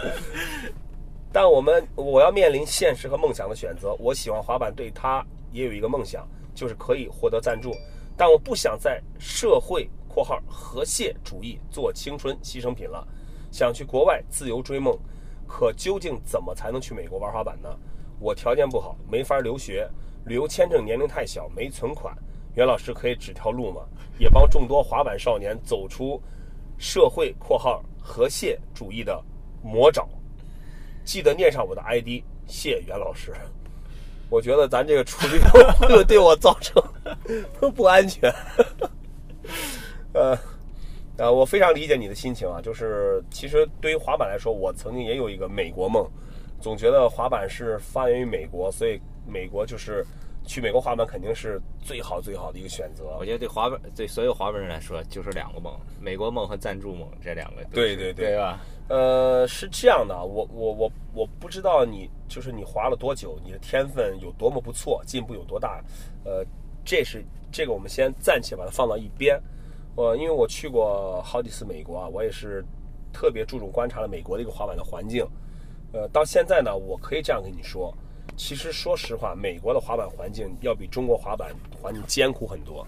[1.30, 3.94] 但我们我要面临现实和梦想的选择。
[3.98, 7.74] 我喜欢滑板，对他也有一个梦想，就是可以获得赞助。
[8.16, 13.06] 但我不想在社会（括号和谐主义）做青春牺牲品了，
[13.52, 14.98] 想去国外自由追梦。
[15.46, 17.68] 可究竟怎么才能去美国玩滑板呢？
[18.18, 19.86] 我条件不好，没法留学，
[20.24, 22.16] 旅游签证年龄太小，没存款。
[22.54, 23.82] 袁老师可以指条路吗？
[24.18, 26.18] 也帮众多滑板少年走出。
[26.78, 29.22] 社会（括号和谐主义）的
[29.62, 30.08] 魔爪，
[31.04, 33.32] 记得念上我的 ID，谢袁老师。
[34.28, 35.38] 我觉得咱这个处理
[35.88, 36.82] 会对我造成
[37.74, 38.32] 不安全。
[40.12, 40.38] 呃，
[41.16, 46.08] 呃，我非常理解你的心情啊，就是其实对于滑板来说，我曾经也有一个美国梦，
[46.60, 50.04] 总觉得滑板是发源于美国，所以美国就是。
[50.46, 53.16] 去美国滑板肯定是最好最好的一个选择。
[53.18, 57.64] 我觉得对滑板对所有滑板人来说，就是两个梦：美国梦和赞助梦这两个。
[57.72, 58.60] 对对对吧？
[58.88, 65.82] 呃，是这样的，我我我我不知道你就是你滑了多久，你的天分有多么不错，进步有多大。
[66.24, 66.44] 呃，
[66.84, 69.40] 这是这个我们先暂且把它放到一边。
[69.96, 72.64] 我因为我去过好几次美国啊，我也是
[73.12, 75.26] 特别注重观察了美国的一个滑板的环境。
[75.92, 77.92] 呃，到现在呢，我可以这样跟你说。
[78.36, 82.86] 其实，说实话，美国的滑板环境要比中国滑板环境艰苦很多。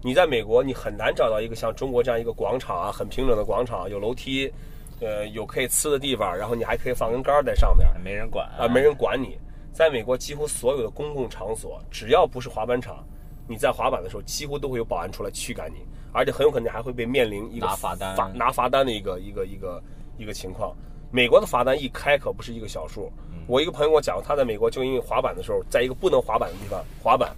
[0.00, 4.52] 你在美国，你很难找到一个像中国这样一个广场啊，很平整的广场，有楼梯，
[5.00, 9.36] 呃，有可以呲的地方，然后你还可以放根杆在上面，没人管啊，没人管你。
[9.72, 13.04] 在美国，几乎所有的公共场所，只要不是滑板场，
[13.48, 15.78] 你在滑板的时候，几乎都会有保安出来驱赶你，
[16.12, 19.82] 而且很有可能还会被面临一个拿罚单、拿罚单的一个一个一个
[20.18, 20.72] 一个情况。
[21.14, 23.08] 美国的罚单一开可不是一个小数。
[23.46, 27.32] 我一个朋友跟我讲，他在美国就因为滑板的时候，在一个不能滑板的地方滑板，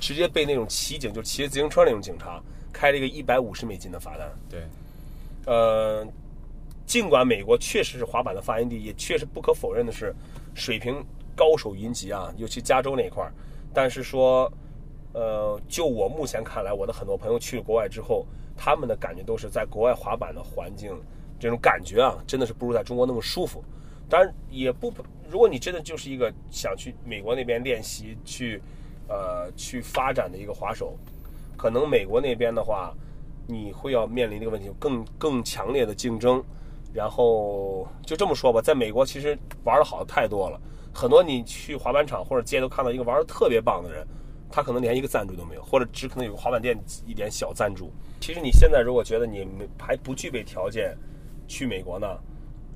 [0.00, 4.32] 直接被那种骑警，就骑着自行车那种警察开了一个一百五十美金的罚单。
[4.48, 4.62] 对，
[5.44, 6.06] 呃，
[6.86, 10.14] 尽管美国确实是滑板的发源地，也确实不可否认的是
[10.54, 11.04] 水平
[11.36, 13.30] 高手云集啊，尤其加州那一块儿。
[13.74, 14.50] 但是说，
[15.12, 18.24] 呃，就我目前看来，我的很多朋友去国外之后，
[18.56, 20.98] 他们的感觉都是在国外滑板的环境，
[21.38, 23.62] 这种感觉啊，真的是不如在中国那么舒服。
[24.08, 24.92] 当然也不，
[25.30, 28.60] 如果你真的就是一个想去美国那边练习、去
[29.08, 30.96] 呃去发展的一个滑手，
[31.56, 32.94] 可能美国那边的话，
[33.46, 36.42] 你会要面临这个问题，更更强烈的竞争。
[36.92, 40.60] 然后就这么说吧，在美国其实玩的好的太多了，
[40.92, 44.06] 很多你去滑板场或者街头看到一个玩的特别棒的人，
[44.48, 47.90] 他可能连一个赞助都没有，或者只可能有个滑板店一点小赞助。
[48.20, 49.44] 其实你现在如果觉得你
[49.76, 50.96] 还不具备条件
[51.54, 52.18] 去美国呢，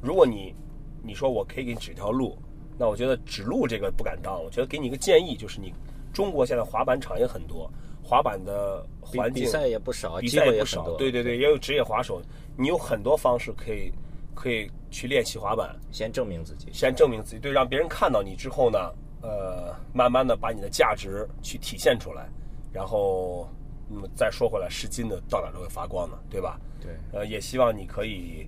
[0.01, 0.55] 如果你
[1.03, 2.38] 你说我可以给你指条路，
[2.79, 4.41] 那我觉得指路这个不敢当。
[4.41, 5.75] 我觉得给你一个建议，就是你
[6.12, 7.69] 中国现在滑板场也很多，
[8.05, 12.23] 滑板的环境比赛也不少，比赛也不少，对对对，也有职业滑手，
[12.57, 13.93] 你有很多方式可以
[14.33, 16.69] 可以去练习滑板，先证明自己。
[16.73, 18.79] 先证明自己，对，让别人看到你之后呢，
[19.23, 22.29] 呃，慢慢的把你的价值去体现出来，
[22.73, 23.49] 然后，
[23.88, 26.61] 那么再说回来，是金的到哪都会发光的，对吧？
[26.81, 28.47] 对，呃，也希望你可以，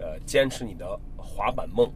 [0.00, 1.88] 呃，坚持你的滑板梦。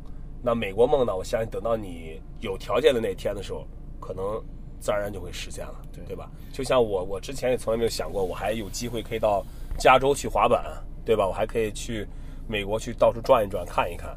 [0.42, 1.16] 那美国梦呢？
[1.16, 3.66] 我相信等到你有条件的那天的时候，
[3.98, 4.38] 可能
[4.78, 6.30] 自然而然就会实现了，对对吧？
[6.52, 9.42] 就像我，我之前也从来没有想过，我还有机会可以到
[9.78, 10.62] 加州去滑板，
[11.02, 11.26] 对吧？
[11.26, 12.06] 我还可以去
[12.46, 14.14] 美国去到处转一转，看一看。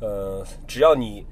[0.00, 1.24] 呃，只要你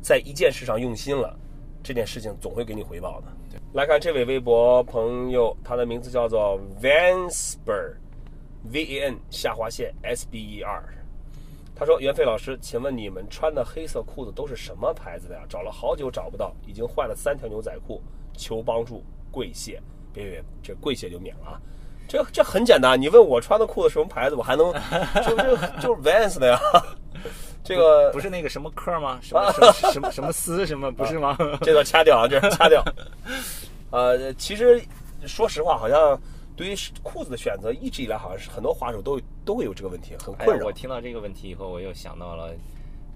[0.00, 1.36] 在一件事上用心了，
[1.82, 3.26] 这件事情总会给你回报的。
[3.74, 10.97] 来看这位微博朋友，他的名字叫做 Vansper，V A N 下划线 S B E R。
[11.78, 15.42] 他说：“袁飞老师，请问你们穿的黑色裤子都是什么牌子的呀？
[15.48, 18.02] 找了好久找不到，已经换了三条牛仔裤，
[18.36, 19.80] 求帮助，跪谢。
[20.12, 21.60] 别别，这跪谢就免了啊。
[22.08, 24.72] 这这很简单，你问我穿的裤子什么牌子，我还能
[25.24, 26.58] 就就就是 Vans 的呀。
[27.62, 29.20] 这个不是那个什么科吗？
[29.22, 31.36] 什么什么什么什么丝什么不是吗？
[31.60, 32.82] 这段掐掉啊，这掐掉。
[33.90, 34.82] 呃，其实
[35.26, 36.18] 说实话，好像
[36.58, 40.66] 对于裤子的选择，一直以来好像是很多滑手都都会有这个问题，很困扰。
[40.66, 42.52] 我听到这个问题以后，我又想到了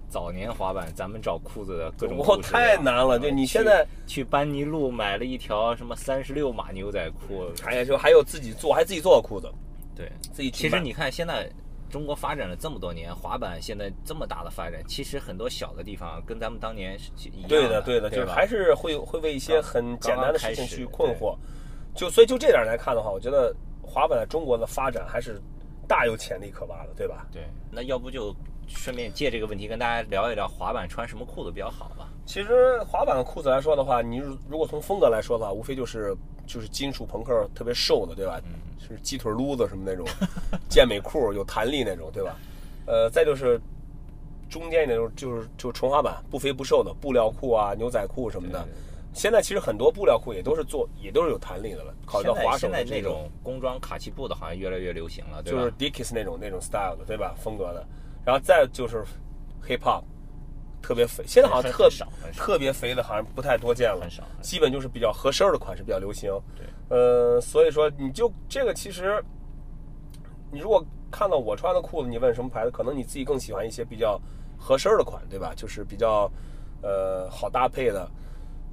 [0.09, 9.51] 早年滑板，咱们找裤子的各种我太难了，就你现在，去去班尼路买了一条什么三十六码牛仔裤，哎呀，就还有自己做，还自己做裤子，
[9.93, 11.51] 对，自己其实你看现在。
[11.91, 21.37] 中国发展了这么多年，滑板现在这么大的发展，其实很多小的地方跟咱们当年是一样对的，对的，就是还是会会为一些很简单的事情去困惑。
[21.95, 25.41] 就所以就这点来看的话，我觉得滑板在中国的发展还是
[25.87, 27.27] 大有潜力可挖的，对吧？
[27.31, 27.43] 对。
[27.71, 28.35] 那要不就
[28.67, 32.09] 顺便借这个问题跟大家聊一聊滑板穿什么裤子比较好吧？
[32.25, 36.15] 其实滑板的裤子来说的话，你如如果从风格来说的话，无非就是
[36.47, 38.39] 就是金属朋克特别瘦的，对吧？
[38.79, 40.05] 是鸡腿撸子什么那种，
[40.69, 42.35] 健美裤有弹力那种，对吧？
[42.85, 43.59] 呃，再就是
[44.49, 48.59] 中间那种就是就纯滑板，不肥不瘦的布料裤啊、牛仔裤什么的。
[48.63, 48.73] 对对
[49.13, 55.59] 现在其实很多布料裤也都是做也都是有弹力的了，考虑到滑手现在那的这种种工装卡其布的，好像越来越流行了，对吧？
[55.59, 57.35] 就是 Dickies 那种那种 style 的，对吧？
[57.37, 57.85] 风格的，
[58.25, 59.03] 然后再就是
[59.63, 60.03] hip hop，
[60.81, 61.87] 特别肥，现在好像特
[62.35, 66.31] 特别肥的，好像不太多见了，很少基本就是比较合身的款式比较流行。
[66.55, 69.23] 对，呃，所以说你就这个其实，
[70.51, 74.19] 你如果看到我穿的裤子，你问什么牌子，可能你自己更喜欢一些比较
[74.57, 75.53] 合身的款，对吧？
[75.55, 76.27] 就是比较
[76.81, 78.09] 呃好搭配的。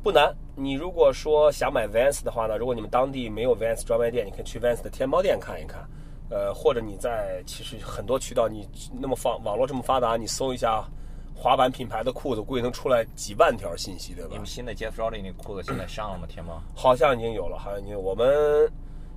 [0.02, 5.86] 不难，你如果说想买 Vans 的话呢，如果你们当地没有 Vans 专卖店，你可以去 Vans 的天猫店看一看，
[6.30, 8.66] 呃，或者你在其实很多渠道，你
[8.98, 10.82] 那么放网络这么发达，你搜一下
[11.34, 14.46] 滑板品牌的裤子，估计能出来几万条信息，对吧你们？
[14.46, 16.26] 新的 Jeff Rowley 那裤子现在上了吗？
[16.26, 16.62] 天猫？
[16.74, 18.00] 好像已经有了，好像已经有。
[18.00, 18.26] 我们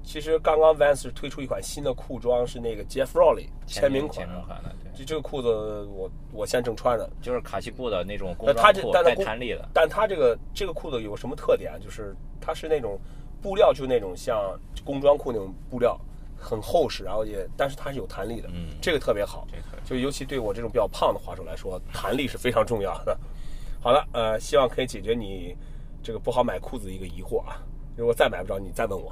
[0.03, 4.29] 其实刚刚 Vans 推出一款新的裤装，是那个 Jeff Rowley 签名款啊。
[4.29, 5.49] 签名款的，对，这这个裤子
[5.85, 11.79] 我我现在正穿着，就是卡其布的那种工装裤，带弹力的，但它这个这个裤子有什么特点啊？
[11.81, 12.99] 就是它是那种
[13.41, 15.99] 布料，就是那种像工装裤那种布料，
[16.37, 19.81] 很厚实，然后也但是它是有弹力的，嗯这个特别好这个。
[19.85, 23.17] 就尤其对我这种比较胖的滑手来说，弹力是非常重要的。
[23.81, 25.55] 好了，呃，希望可以解决你
[26.01, 27.57] 这个不好买裤子的一个疑惑啊。
[27.95, 29.11] 如果再买不着，你再问我。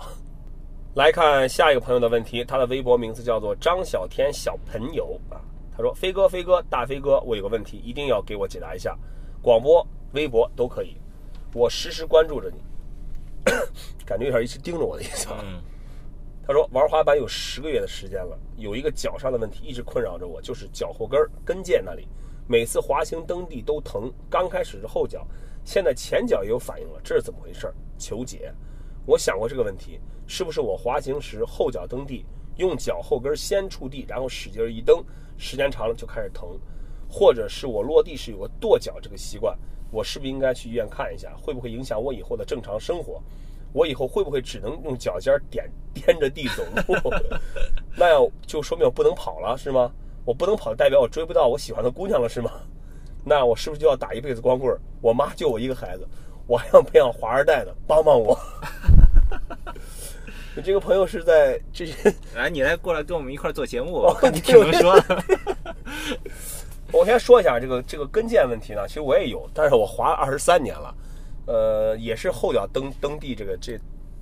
[0.96, 5.40] 来看下一个朋友的问题，他的微博名字叫做张小天小朋友啊。
[5.74, 8.98] 他说：“飞哥，飞哥，大飞哥，我有个问题，一定要给我解答一下。
[9.42, 10.98] 广播、微博都可以，
[11.54, 12.62] 我时时关注着你，
[14.06, 15.40] 感觉有点一直盯着我的意思啊。
[15.42, 15.62] 嗯，
[16.46, 22.06] 他说玩滑板有十个月的时间了，有一个脚上的问题一直困扰着我，就是脚后跟儿跟腱那里，
[22.48, 24.12] 每次滑行蹬地都疼。
[24.30, 25.26] 刚开始是后脚，
[25.64, 27.74] 现在前脚也有反应了，这是怎么回事？
[27.98, 28.54] 求解。
[29.06, 30.00] 我想过这个问题，
[30.32, 35.04] 是不是我滑行时后脚蹬地，用脚后跟先触地，然后使劲一蹬，
[35.38, 36.58] 时间长了就开始疼？
[37.10, 39.54] 或者是我落地时有个跺脚这个习惯，
[39.92, 43.22] 我是不是应该去医院看一下，会不会影响我以后的正常生活？
[43.74, 47.14] 我以后会不会只能用脚尖点掂着地走路？
[47.98, 49.92] 那样就说明我不能跑了，是吗？
[50.24, 52.52] 我不能跑，代表我追不到我喜欢的姑娘了，是吗？
[53.26, 54.74] 那我是不是就要打一辈子光棍？
[55.02, 56.08] 我妈就我一个孩子，
[56.48, 58.40] 我还要培养华二代呢，帮帮我！
[60.56, 62.14] 你这个朋友是在这些？
[62.36, 64.96] 来，你来过来跟我们一块做节目，哦你挺能说。
[66.92, 70.94] 我先说一下这个这个跟腱问题呢，其实我也有，但是我滑了二十三年了。
[71.48, 73.80] 呃，也是后脚蹬蹬地这个这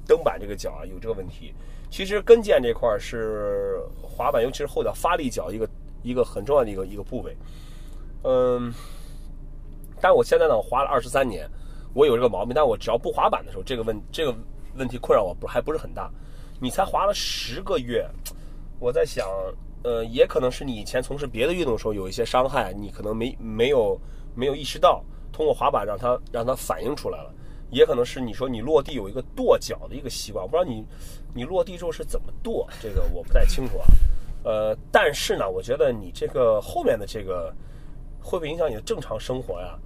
[0.07, 1.53] 蹬板这个脚啊有这个问题。
[1.89, 5.67] 其实跟腱这块是滑板，尤其是后脚发力脚一个
[6.03, 7.35] 一个很重要的一个一个部位。
[8.23, 8.71] 嗯，
[9.99, 11.49] 但我现在呢，我滑了二十三年，
[11.93, 14.33] 我有这个毛病，但我只要不滑板的时候，这个问这个
[14.79, 16.09] 问题困扰我不还不是很大。
[16.59, 18.09] 你才滑了十个月，
[18.79, 19.27] 我在想，
[19.83, 23.99] 呃，也可能是你以前从事别的运动的时候有一些伤害，你可能没没有
[24.33, 25.03] 没有意识到。
[25.31, 27.31] 通过滑板让它让它反映出来了，
[27.69, 30.83] 也可能是你说你落地有一个跺脚的一个习惯，我不知道你
[31.33, 33.85] 你落地之后是怎么跺，这个我不太清楚啊。
[34.43, 37.53] 呃，但是呢，我觉得你这个后面的这个
[38.21, 39.77] 会不会影响你的正常生活呀？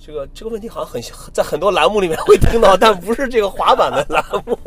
[0.00, 4.58] 这个这个问题好像很在很多栏目里面会听到，但不是这个滑板的栏目。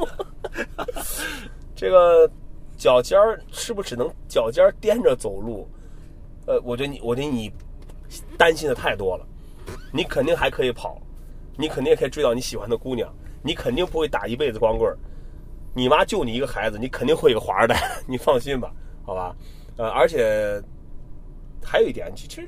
[1.76, 2.30] 这个
[2.78, 5.68] 脚尖儿是不是只能脚尖掂着走路？
[6.46, 7.52] 呃，我觉得你我觉得你
[8.38, 9.26] 担心的太多了。
[9.92, 11.02] 你肯定还可以跑，
[11.58, 14.96] 你肯定也可以追到你喜欢的姑娘，你肯定不会打一辈子光棍。
[15.74, 18.72] 你妈就你一个孩子，你肯定会有个华二代， 你放心吧，
[19.04, 19.36] 好吧？
[19.78, 20.62] 呃，而且
[21.64, 22.48] 还有一点，其实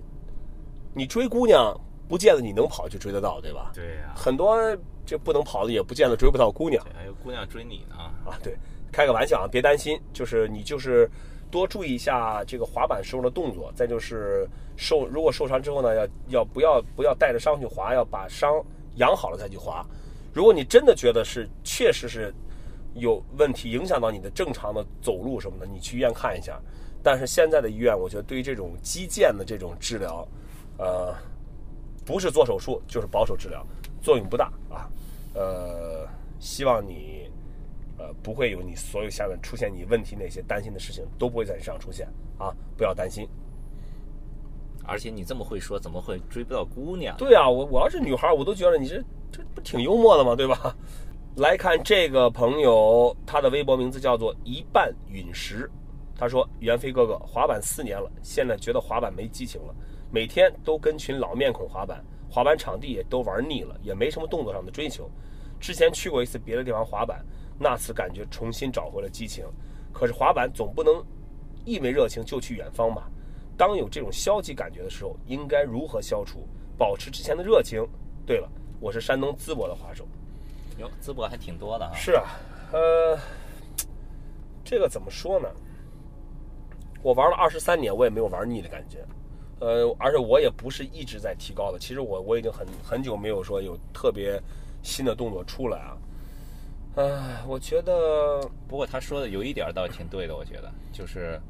[0.93, 1.75] 你追姑娘
[2.07, 3.71] 不见得你能跑就追得到，对吧？
[3.73, 4.57] 对呀、很多
[5.05, 7.95] 这不能跑的也不见得追不到姑娘对，还有姑娘追你呢。
[8.25, 8.37] 啊。
[8.43, 8.55] 对，
[8.91, 11.09] 开个玩笑啊，别担心，就是你就是
[11.49, 18.63] 多注意一下这个滑板时候的动作，再就是受如果受伤之后呢，要要不要不要带着伤去滑，要把伤
[18.95, 19.85] 养好了再去滑。
[20.33, 22.33] 如果你真的觉得是确实是
[22.93, 26.59] 有问题，影响到你的正常的走路什么的，你去医院看一下。
[27.01, 30.27] 但是现在的医院，我觉得对于这种肌腱的这种治疗，
[30.77, 31.13] 呃，
[32.05, 33.65] 不是做手术就是保守治疗，
[34.01, 34.87] 作用不大啊。
[35.33, 36.07] 呃，
[36.39, 37.29] 希望你
[37.97, 43.27] 呃不会有你所有下面出现你问题那些担心的事情都不会在你身上出现啊，不要担心。
[44.87, 47.17] 而且你这么会说，怎么会追不到姑娘？
[47.17, 50.35] 对啊，我我要是女孩，我都觉得你这这不挺幽默的吗？
[50.35, 50.75] 对吧？
[51.37, 55.69] 来看这个朋友，他的微博名字叫做一半陨石。
[56.17, 59.75] 他说：“袁飞哥哥，滑板四年了，现在觉得滑板没激情了，
[60.11, 65.09] 每天都跟群老面孔滑板，滑板场地也都玩腻了，也没什么动作上的追求。
[65.59, 67.25] 之前去过一次别的地方滑板，
[67.59, 69.45] 那次感觉重新找回了激情。
[69.93, 71.03] 可是滑板总不能
[71.63, 73.09] 一没热情就去远方吧？
[73.57, 76.45] 当有这种消极感觉的时候，应该如何消除，
[76.77, 77.87] 保持之前的热情？
[78.25, 78.49] 对了，
[78.81, 80.05] 我是山东淄博的滑手。
[80.77, 81.93] 哟，淄博还挺多的啊。
[81.95, 82.37] 是啊，
[82.73, 83.17] 呃，
[84.63, 85.49] 这个怎么说呢？
[87.01, 89.05] 我玩了二十三年，我也没有玩腻的感觉。
[89.65, 91.79] 呃，而且我也不是一直在提高的。
[91.79, 94.39] 其实我我已经很很久没有说有特别
[94.83, 95.97] 新的动作出来啊。
[96.97, 101.41] 唉，我觉得不过他说的有一点倒挺对的，我觉得就是，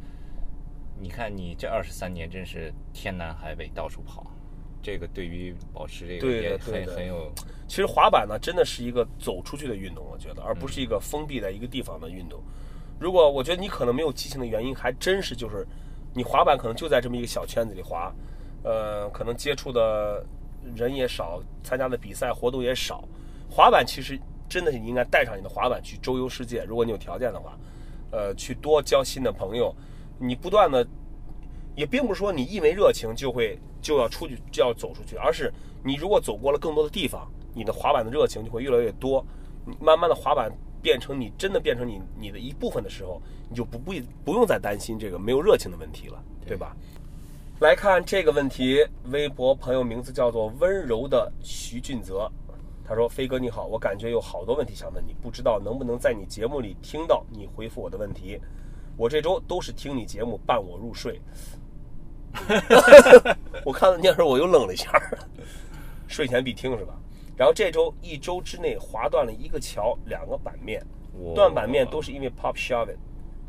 [0.97, 4.25] 你看你这二十三年真是天南海北到处跑，
[4.81, 7.29] 这个对于保持这个也对很很有
[7.67, 12.41] 其实滑板呢，真的是一个走出去的运动，我觉得，而不是一个封闭在一个地方的运动。
[12.97, 15.67] 如果我觉得你可能没有激情的原因，还真是就是
[16.15, 18.11] 你滑板可能就在这么一个小圈子里滑，
[18.63, 20.25] 呃，可能接触的
[20.73, 23.03] 人也少，参加的比赛活动也少。
[23.49, 27.57] 滑板其实真的是你应该带上你的滑板去周游世界，如果你有条件的话，
[28.11, 29.75] 呃，去多交新的朋友，
[30.17, 30.87] 你不断的
[31.75, 35.53] 也并不是说你一没热情就会就要出去就要走出去，而是
[35.83, 39.23] 你如果走过了更多的地方，你的滑板的热情就会越来越多。
[39.81, 40.51] 慢慢的滑板
[40.81, 43.93] 变成你真的变成你你的一部分的时候，你就不不
[44.23, 46.75] 不用再担心这个没有热情的问题了，对吧？
[47.59, 52.29] 来看这个问题，微博朋友名字叫做温柔的徐俊泽，
[52.83, 58.39] 他说：“飞哥你好，我感觉有好多问题想问你，不知道能不能在你节目里听到你回复我的问题。
[58.97, 61.19] 我这周都是听你节目伴我入睡。
[63.63, 64.91] ”我看到那时候我又愣了一下，
[66.07, 66.93] 睡前必听是吧？
[67.37, 70.85] 然后这周一周之内划断了一个桥，两个版面，
[71.33, 72.95] 断版面都是因为 pop shove，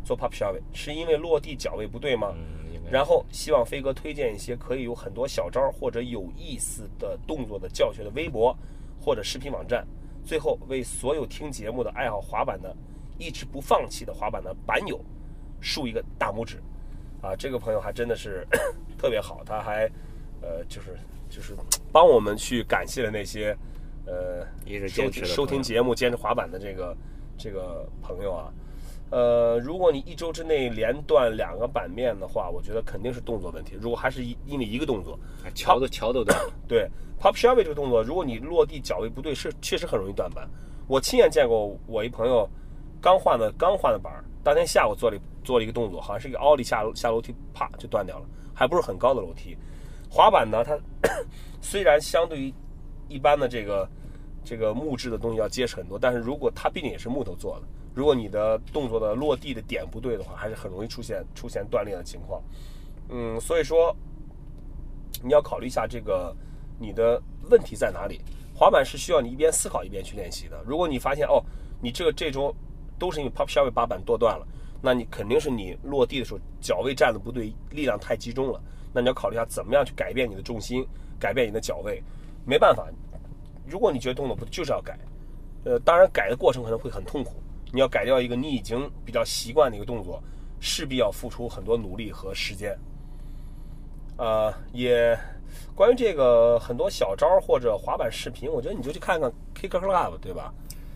[0.06, 2.32] 做 pop shove 是因为落地脚位不对吗？
[2.36, 8.56] 嗯，然后希望飞哥推荐一些可以有很多小招或者有意思的动作的教学的微博
[9.00, 9.84] 或者视频网站。
[10.24, 12.74] 最后为所有听节目的爱好滑板的、
[13.18, 15.00] 一直不放弃的滑板的板友
[15.60, 16.62] 竖一个大拇指。
[17.20, 18.46] 啊，这个朋友还真的是
[18.96, 19.90] 特别好，他还
[20.40, 20.96] 呃就是
[21.28, 21.56] 就是
[21.90, 23.56] 帮我们去感谢了那些
[24.06, 26.96] 呃一直收坚持收听节目、坚持滑板的这个
[27.36, 28.52] 这个朋友啊。
[29.10, 33.76] 呃，如果你一周之内连断两个板面的话，我觉得肯定是动作问题。
[33.80, 35.18] 如果还是一因为一个动作，
[35.54, 36.52] 桥都桥都断了。
[36.66, 36.88] 对
[37.20, 40.48] pop shove 这个动作，如果你落地脚位不对，是确实很容易断板。
[40.88, 42.48] 我亲眼见过我一朋友
[43.00, 49.56] 刚换的刚换的板，当天下午做了一做了一个动作，好像是一个奥利下楼下楼梯，啪就断掉了，还不是很高的楼梯。
[50.10, 50.76] 滑板呢，它
[51.62, 52.52] 虽然相对于
[53.08, 53.88] 一般的这个
[54.44, 57.66] 这个木质的东西要结实很多，但是如果它毕竟也是木头做的，
[57.96, 62.42] 如果你的动作的落地的点不对的话，还是很容易出现出现断裂的情况。
[63.08, 63.96] 嗯，所以说
[65.22, 66.36] 你要考虑一下这个
[66.78, 67.18] 你的
[67.48, 68.20] 问题在哪里。
[68.54, 70.62] 滑板是需要你一边思考一边去练习的。
[70.66, 71.42] 如果你发现哦，
[71.80, 72.54] 你这个这周
[72.98, 74.46] 都是因为 pop shove 把板剁断了，
[74.82, 78.60] 那你肯定是你落地的时候脚位站的不对，力量太集中了。
[78.92, 80.86] 那你要考虑一下怎么样去改变你的重心，
[81.18, 82.02] 改变你的脚位。
[82.44, 82.86] 没办法，
[83.66, 84.98] 如果你觉得动作不对，就是要改。
[85.64, 87.32] 呃，当然改的过程可能会很痛苦。
[87.72, 90.22] 你要改掉一个你已经比较习惯的一个动作，
[90.60, 92.76] 势必要付出很多努力和时间。
[94.16, 95.18] 呃，也
[95.74, 100.52] 关于这个很多小招或者滑板视频，我觉得你就去看看 Kicker Club，对吧？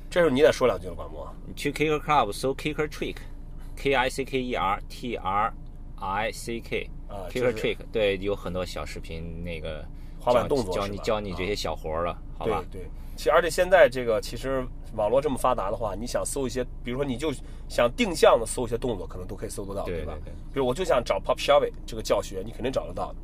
[0.09, 1.31] 这时候你得说两句了，管墨。
[1.47, 5.53] 你去 Kicker Club 搜 Kicker Trick，K I C K E R T R
[5.97, 9.85] I C K 啊，Kicker Trick，对，有很多小视频，那个
[10.19, 12.65] 滑板动作教你教你这啊些小活儿了，好吧？
[12.73, 12.91] 对对，
[13.21, 17.31] 其实而且现在这个其实网络这么发达的话，你想搜一些，比如说你就
[17.69, 19.85] 想定向的搜一些动作，可能都可以搜得到，吧？
[19.85, 23.19] 对对对比如我就想找 Pop Shove 这个教学，你肯定找得到的。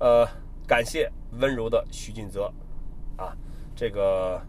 [0.00, 0.28] 呃，
[0.66, 1.08] 感谢
[1.38, 2.52] 温柔的徐俊泽
[3.16, 3.36] 啊，
[3.76, 4.42] 这个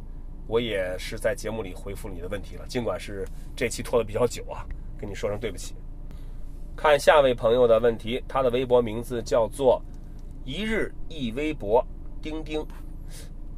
[0.48, 4.66] 我也是在节目里回复了你的问题了，尽管是这期拖得比较久啊，
[4.98, 5.76] 跟你说声对不起。
[6.76, 9.80] 看下位朋友的问题，他的微博名字叫做
[10.44, 11.86] 一日一微博，
[12.20, 12.66] 钉钉。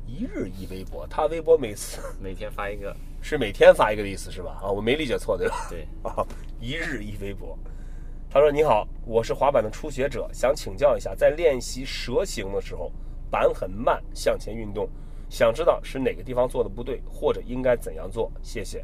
[0.08, 4.60] 一日一微博，他微博每次 每天发一个，是每天发一个的意思是吧？
[4.64, 5.68] 啊，我没理解错对吧？
[5.70, 6.26] 对， 啊，
[6.60, 7.58] 一日一微博。
[8.30, 12.92] 他说：“你好，我是滑板的初学者，想请教一下，在练习蛇形的时候，
[13.32, 14.90] 板很慢向前运动，
[15.30, 18.30] 想知道是哪个地方做的不对，或者应该怎样做？
[18.44, 18.84] 谢谢。”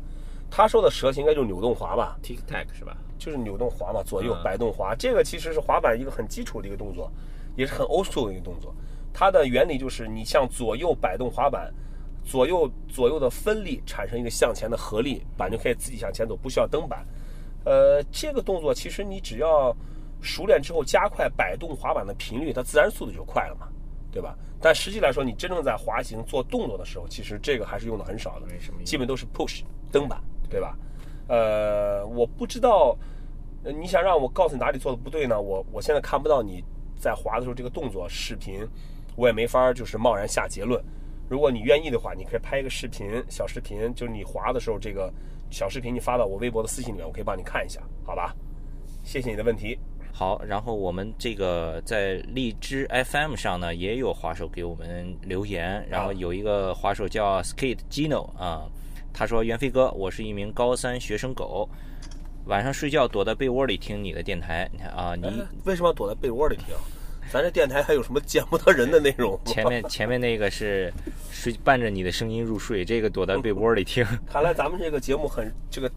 [0.49, 2.95] 他说的蛇形应该就是扭动滑吧？Tic Tac 是吧？
[3.17, 7.11] 就是扭动滑嘛，左右嗯摆动滑，这个其实是滑板一个很基础的一个动作，
[7.57, 8.73] 也是很 old school 的一个动作。
[9.13, 11.73] 它的原理就是你向左右摆动滑板，
[12.23, 17.05] 左右左右的分力产生一个向前的合力，板就可以自己向前走，不需要蹬板。
[17.65, 19.75] 呃，这个动作其实你只要
[20.21, 23.67] 熟练之后加快摆动滑板的频率，它自然速度就快了嘛，
[24.11, 24.35] 对吧？
[24.59, 28.45] 但实际来说，你真正在滑行做动作的时候，其实这个还是用的很少的，
[28.83, 30.77] 基本都是 push 蹬板，对吧？
[31.27, 32.95] 呃，我不知道，
[33.63, 35.41] 你想让我告诉你哪里做的不对呢？
[35.41, 36.63] 我我现在看不到你
[36.99, 38.67] 在滑的时候这个动作视频，
[39.15, 40.81] 我也没法儿就是贸然下结论。
[41.29, 45.11] 如果你愿意的话，你可以拍一个视频，小视频，就是你滑的时候这个
[45.49, 48.35] 小视频，你发到我微博的私信里面，我可以帮你看一下，好吧？
[49.03, 49.77] 谢谢你的问题。
[50.13, 58.69] 好，然后我们这个在荔枝 FM 上呢，也有滑手给我们留言，然后有一个滑手叫 Skate Gino 啊，
[59.13, 61.67] 他说：“袁飞哥，我是一名高三学生狗，
[62.45, 66.75] 晚上睡觉躲在被窝里听你的电台你看啊，你哎为什么要躲在被窝里听？
[67.31, 69.39] 咱这电台还有什么见不得人的内容？
[69.45, 70.91] 前面前面那个是
[71.31, 74.05] 睡伴着你的声音入睡，这个躲在被窝里听。
[74.29, 75.89] 看来咱们这个节目很这个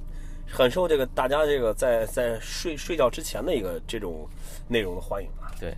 [0.47, 4.29] 很受这个大家这个在在睡睡觉之前的一个这种
[4.69, 5.51] 内容的欢迎啊。
[5.59, 5.75] 对，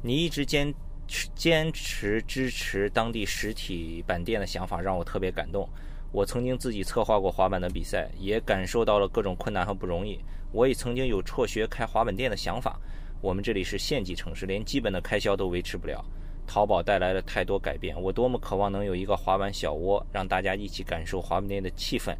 [0.00, 0.72] 你一直坚
[1.08, 5.68] 持坚持支持当地实体板店的想法，让我特别感动。
[6.12, 10.20] 我曾经自己策划过滑板的比赛，也感受到了各种困难和不容易。
[10.52, 12.78] 我也曾经有辍学开滑板店的想法。
[13.24, 16.04] 我们这里是县级城市，连基本的开销都维持不了。
[16.46, 22.14] 淘宝带来了太多改变，我多么渴望能有一个滑板小窝，让大家一起感受滑板店的气氛。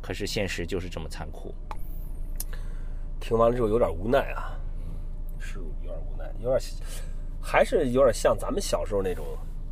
[0.00, 1.54] 可是现实就是这么残酷。
[3.20, 4.58] 听完了之后有点无奈啊，
[5.38, 6.58] 是有点无奈，有点
[7.38, 9.26] 还是有点像咱们小时候那种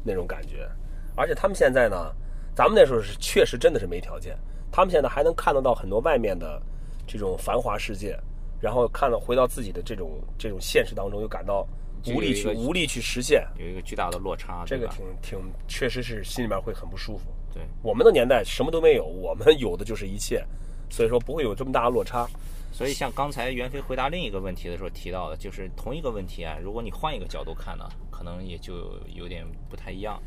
[0.05, 0.68] 那种感觉。
[1.16, 2.14] 而且他们现在呢，
[2.55, 4.37] 咱们那时候是确实真的是没条件，
[4.70, 6.61] 他们现在还能看得到很多外面的
[7.07, 8.20] 这种繁华世界，
[8.64, 11.68] 然后看到回到自己的这种这种现实当中，又感到
[12.06, 13.46] 无力去无力去实现。
[13.58, 15.38] 有一个巨大的落差，这个挺挺，
[15.68, 17.26] 确实是心里面会很不舒服。
[17.52, 20.42] 对，我们的年代什么都没有， 我们有的就是一切，
[20.88, 22.26] 所以说不会有这么大的落差。
[22.72, 30.18] 所以像刚才袁飞回答另一个问题的时候提到的，就是同一个问题啊，如果你换一个角度看呢，可能也就有点不太一样。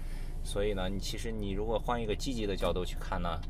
[0.43, 3.41] 所以呢，你其实你如果换一个积极的角度去看呢，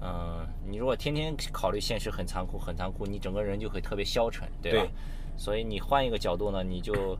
[0.00, 4.82] 嗯、你如果天天考虑现实很残酷很残酷，你整个人就会特别消沉，对吧？
[4.82, 4.90] 对
[5.36, 7.16] 所以你换一个角度呢，你就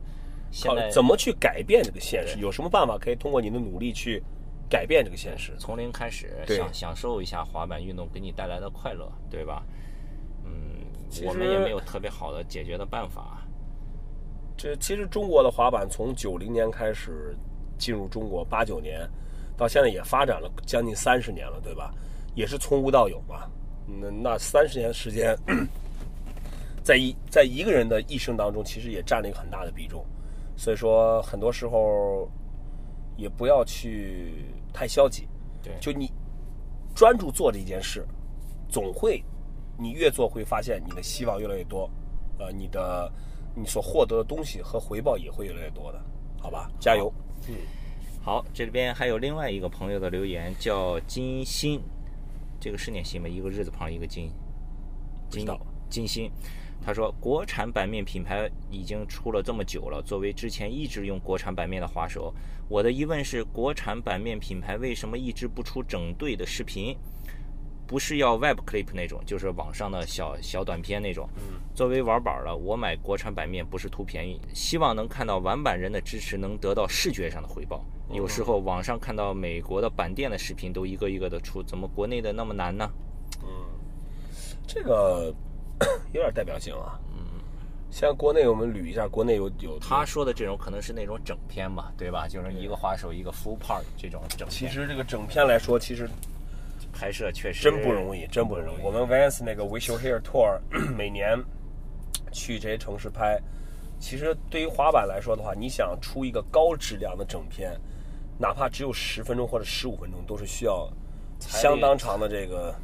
[0.51, 2.39] 现在怎么去改变这个现实？
[2.39, 4.21] 有什么办法可以通过你的努力去
[4.69, 5.53] 改变这个现实？
[5.57, 9.63] 从零开始，对享享受一下滑板运动给你带来的快乐，对吧？
[10.45, 10.85] 嗯，
[11.25, 13.41] 我们也没有特别好的解决的办法。
[14.57, 17.33] 这其实中国的滑板从九零年开始
[17.77, 19.09] 进入中国，八九年
[19.55, 21.93] 到现在也发展了将近三十年了，对吧？
[22.39, 23.51] 也是从无到有嘛。
[23.85, 25.37] 那那三十年时间，
[26.81, 30.05] 在一在一个人的一生当中，其实也占了一个很大的比重。
[30.55, 32.31] 所以说，很多时候
[33.17, 35.27] 也不要去太消极。
[35.61, 36.09] 对就你
[36.95, 38.07] 专注做这件事，
[38.69, 39.21] 总会
[39.77, 41.89] 你越做会发现你的希望越来越多，
[42.37, 43.11] 呃，你的
[43.53, 46.01] 你所获得的东西和回报也会越来越多的，
[46.41, 46.71] 好吧？
[46.79, 47.11] 加油！
[47.49, 47.55] 嗯
[48.21, 51.81] 好，这里边还有另外一个朋友的留言，叫金鑫，
[52.59, 53.27] 这个是念鑫吗？
[53.27, 54.31] 一个日字旁，一个金，
[55.29, 55.47] 金
[55.89, 56.29] 金鑫。
[56.81, 62.33] 他说，国产板面品牌已经出了这么久了，作为之前一直用国产板面的滑手，
[62.69, 66.95] 我的疑问是，国产板面品牌为什么一直不出整队的视频？
[67.89, 71.27] 不是要 web clip 那种，就是网上的小小短片那种。
[71.73, 77.83] 作为玩板的，我买国产版面不是图便宜，希望能看到玩板人的支持，能得到视觉上的回报。
[78.11, 82.87] 有时候网上看到美国的板店的视频都一个一个的出，怎么国内的那么难呢？
[83.41, 83.49] 嗯
[84.67, 85.33] 这个
[86.13, 86.99] 有点代表性啊。
[87.17, 87.41] 嗯，
[87.89, 92.27] 像国内我们捋一下，国内有有他说的这种可能是那种整片吧，对吧？
[92.27, 94.49] 就是一个滑手一个 full part 这种整片。
[94.49, 96.07] 其实这个整片来说，其实
[96.99, 98.81] 拍摄确实真不容易，真不容易。
[98.81, 100.59] 我们 Vans 那个 Wish You Here Tour
[100.97, 101.41] 每年
[102.33, 103.39] 去这些城市拍，
[103.99, 107.79] 其实对于滑板来说的话，你想出一个高质量的整片，
[108.37, 110.91] 哪怕只有十分钟或者十五分钟，都是需要
[111.39, 112.75] 相当长的这个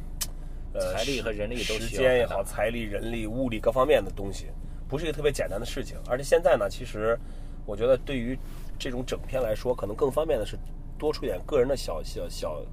[0.72, 4.46] 呃财力和人力都时间也好，财力、人力、物力各方面的东西，
[4.88, 5.98] 不是一个特别简单的事情。
[6.08, 7.18] 而且现在呢，其实
[7.66, 8.38] 我觉得对于
[8.78, 10.58] 这种整片来说，可能更方便的是
[10.98, 12.66] 多出点个人的小小小，就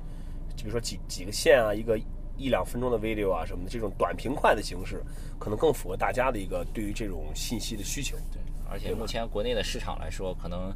[0.56, 2.00] 比如说几几个线啊，一个
[2.38, 5.04] 一两分钟的 video 啊什么的，这种短平快的形式，
[5.40, 8.16] 可能更符合大家的一个对于这种信息的需求。
[8.32, 10.74] 对，而且目前国内的市场来说，可能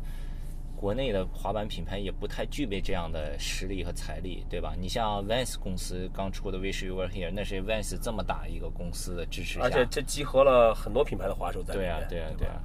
[0.75, 4.75] 国内的滑板品牌也不太具备这样的实力和财力，对吧？
[4.79, 11.89] 你像 Vans 公司刚出的 Wish You Were Here，那是 Vans 这么大一个公司的支持下，而且这集合了很多品牌的滑手在里面。
[11.89, 12.61] 对啊，对啊，对啊，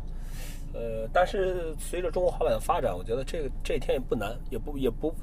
[0.75, 5.15] 呃，但是随着中国滑板的发展，我觉得这个这一天也不难，也不也不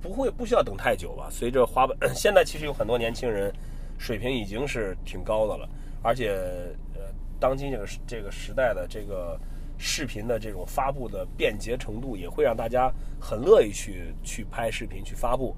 [0.00, 1.28] 不会不需要等太久吧。
[1.30, 3.52] 随着滑板， 现在其实有很多年轻人
[3.98, 5.68] 水平已经是挺高的了，
[6.02, 6.32] 而且
[6.94, 9.38] 呃，当今这个这个时代的这个
[9.76, 15.54] 视频的这种发布的便捷程度，也会让大家很乐意去去拍视频去发布。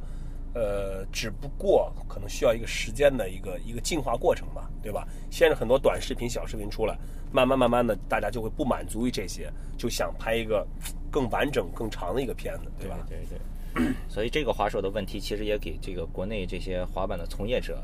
[0.53, 5.07] 呃，只不过可能需要一个时间的一个一个进化过程吧，对吧？
[5.31, 6.99] 现在很多短视频、小视频出来，
[7.31, 10.67] 慢慢慢慢的，大家就会不满足于这些，就想拍一个
[11.09, 12.99] 更完整、更长的一个片子，对吧？
[13.09, 13.39] 对对。
[14.09, 17.83] 所以这个滑手的问题，其实也给这个国内这些滑板的从业者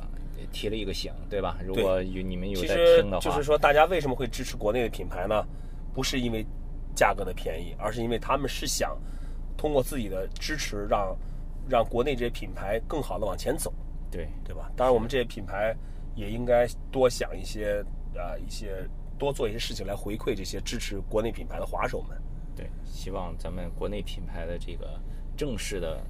[0.52, 1.58] 提了一个醒，对吧？
[1.64, 5.44] 如果有你们有在听的话，就是说，大家为什么会支持国内的品牌呢？
[5.94, 6.44] 不是因为
[6.94, 8.96] 价格的便宜，而是因为他们是想
[9.56, 11.16] 通过自己的支持让，
[11.68, 13.72] 让国内这些品牌更好的往前走。
[14.10, 14.70] 对对吧？
[14.76, 15.74] 当然，我们这些品牌
[16.14, 17.84] 也应该多想一些
[18.14, 22.16] 啊、一些多做一些事情来回馈这些支持国内品牌的滑手们。
[22.54, 25.00] 对，希望咱们国内品牌的这个
[25.36, 26.02] 正式的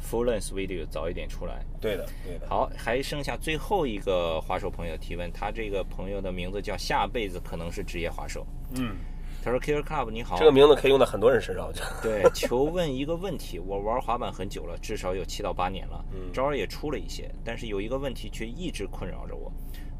[0.00, 1.64] full length video 早一点出来。
[1.80, 2.48] 对的，对的。
[2.48, 8.46] 好，还剩下最后一个滑手朋友提问，他这个朋友的名字叫下辈子可能是职业滑手。
[8.76, 8.96] 嗯，
[9.42, 12.00] 他说：“Killer Club 你好，这个名字可以用在很多人身上，我觉得。
[12.02, 19.52] 对， 求问一个问题，我玩滑板很久了，至少有七到八年了，招儿也出了一些，但是有一个问题却一直困扰着我。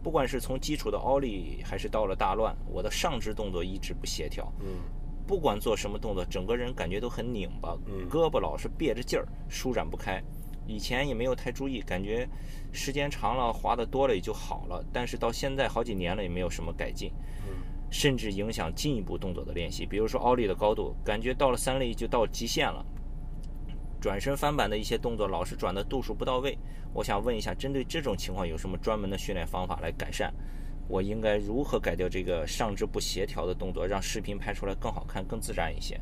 [0.02, 4.50] 不管是从基础的奥利，还是到了大乱，我的上肢动作一直不协调。
[4.60, 4.78] 嗯，
[5.30, 7.78] 不管做什么动作，整个人感觉都很拧巴，
[8.10, 10.20] 胳膊老是别着劲儿，舒展不开。
[10.66, 12.28] 以前也没有太注意，感觉
[12.72, 14.84] 时间长了，滑的多了也就好了。
[14.92, 17.12] 但是到现在好几年了，也没有什么改进，
[17.92, 19.86] 甚至影响进一步动作的练习。
[19.86, 22.84] 比如说奥利的高度，感觉到了三类就到极限了。
[24.00, 26.58] 转身翻板的一些动作老是转的度数不到位，
[26.92, 30.34] 我想问一下，针对这种情况有什么专门的训练方法来改善？
[30.90, 36.00] 我应该如何改掉这个上肢不协调的动作，让视频拍出来更好看、更自然一些？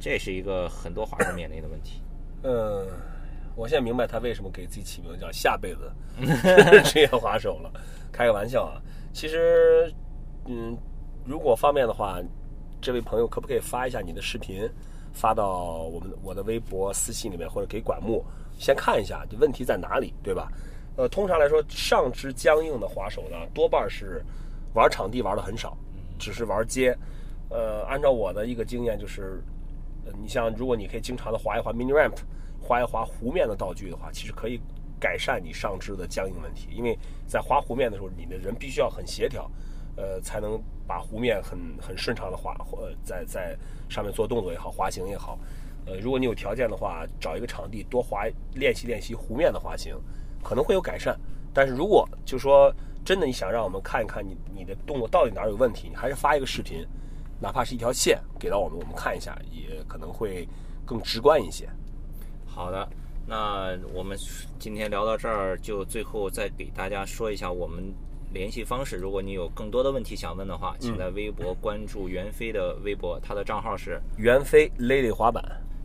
[0.00, 2.02] 这是一个很多滑手面临的问题。
[2.42, 2.84] 嗯，
[3.54, 5.92] 我现在明白他为什么给自己起名叫下辈子
[6.84, 7.70] 职业滑手了。
[8.10, 9.92] 开个玩笑啊，其实，
[10.46, 10.76] 嗯，
[11.24, 12.20] 如果方便的话，
[12.80, 14.68] 这位朋友可不可以发一下你的视频，
[15.12, 18.24] 发到我们我的微博私信里面，或者给管木
[18.58, 20.50] 先看一下，这问题在哪里，对吧？
[20.98, 24.20] 呃，通常来说，上肢僵硬的滑手呢，多半是
[24.74, 25.78] 玩场地玩的很少，
[26.18, 26.92] 只是玩街。
[27.50, 29.40] 呃，按照我的一个经验，就是，
[30.04, 32.16] 呃，你像如果你可以经常的滑一滑 mini ramp，
[32.60, 34.60] 滑一滑湖面的道具的话，其实可以
[34.98, 36.66] 改善你上肢的僵硬问题。
[36.72, 39.48] 因为在滑湖面的时候，你的人必须要很协调，
[39.94, 43.56] 呃，才能把湖面很很顺畅的滑，呃，在在
[43.88, 45.38] 上面做动作也好，滑行也好。
[45.86, 49.96] 呃，如果你有条件的话，找一个场地多滑练习练习湖面的滑行，
[50.42, 51.18] 可能会有改善。
[51.52, 52.72] 但是如果就说
[53.04, 56.86] 真的你想让我们看一看你你的动作到底哪儿有问题，你还是发一个视频，
[57.40, 60.46] 哪怕是一条线给到我们，我们看一下，也可能会
[60.84, 61.68] 更直观一些。
[62.46, 62.88] 好的，
[63.26, 64.16] 那我们
[64.58, 67.82] 今天聊到这儿，就最后再给大家说一下我们
[68.32, 68.96] 联系方式。
[68.96, 75.42] 如果你有更多的问题想问的话，请在微博关注袁飞的微博，他的账号是袁飞 Lily 滑板，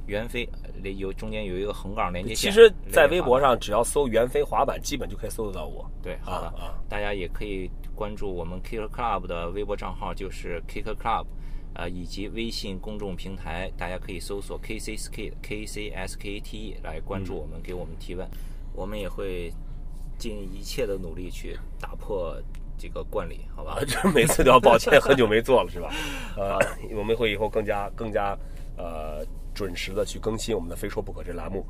[0.08, 0.50] 袁飞，
[0.92, 2.52] 有中间有一个横杠连接线。
[2.52, 5.90] 其实，在微博上只要搜袁飞滑板，基本就可以搜得到我。
[6.02, 6.54] 对，好的，
[6.90, 11.26] 大家也可以关注我们 Kicker Club 的微博账号，就是 Kicker Club，
[11.76, 18.28] 呃，以及微信公众平台，大家可以搜索 KC Skate K C S K A T E 来关注我们，给我们提问，
[18.74, 19.52] 我们也会
[20.18, 22.36] 尽一切的努力去打破
[22.78, 23.86] 这个惯例，好吧啊，？
[23.86, 25.94] 这每次都要抱歉， 很久没做了，是吧？
[26.36, 26.58] 呃，
[26.96, 28.38] 我们会以后更加更加
[28.78, 29.24] 呃
[29.54, 31.66] 准时的去更新我们的《非说不可》这栏目。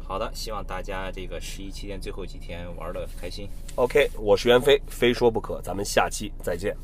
[0.00, 3.46] 好的，希望大家这个十一期间最后几天玩的开心。
[3.74, 6.74] OK，我是袁飞，非说不可，咱们下期再见。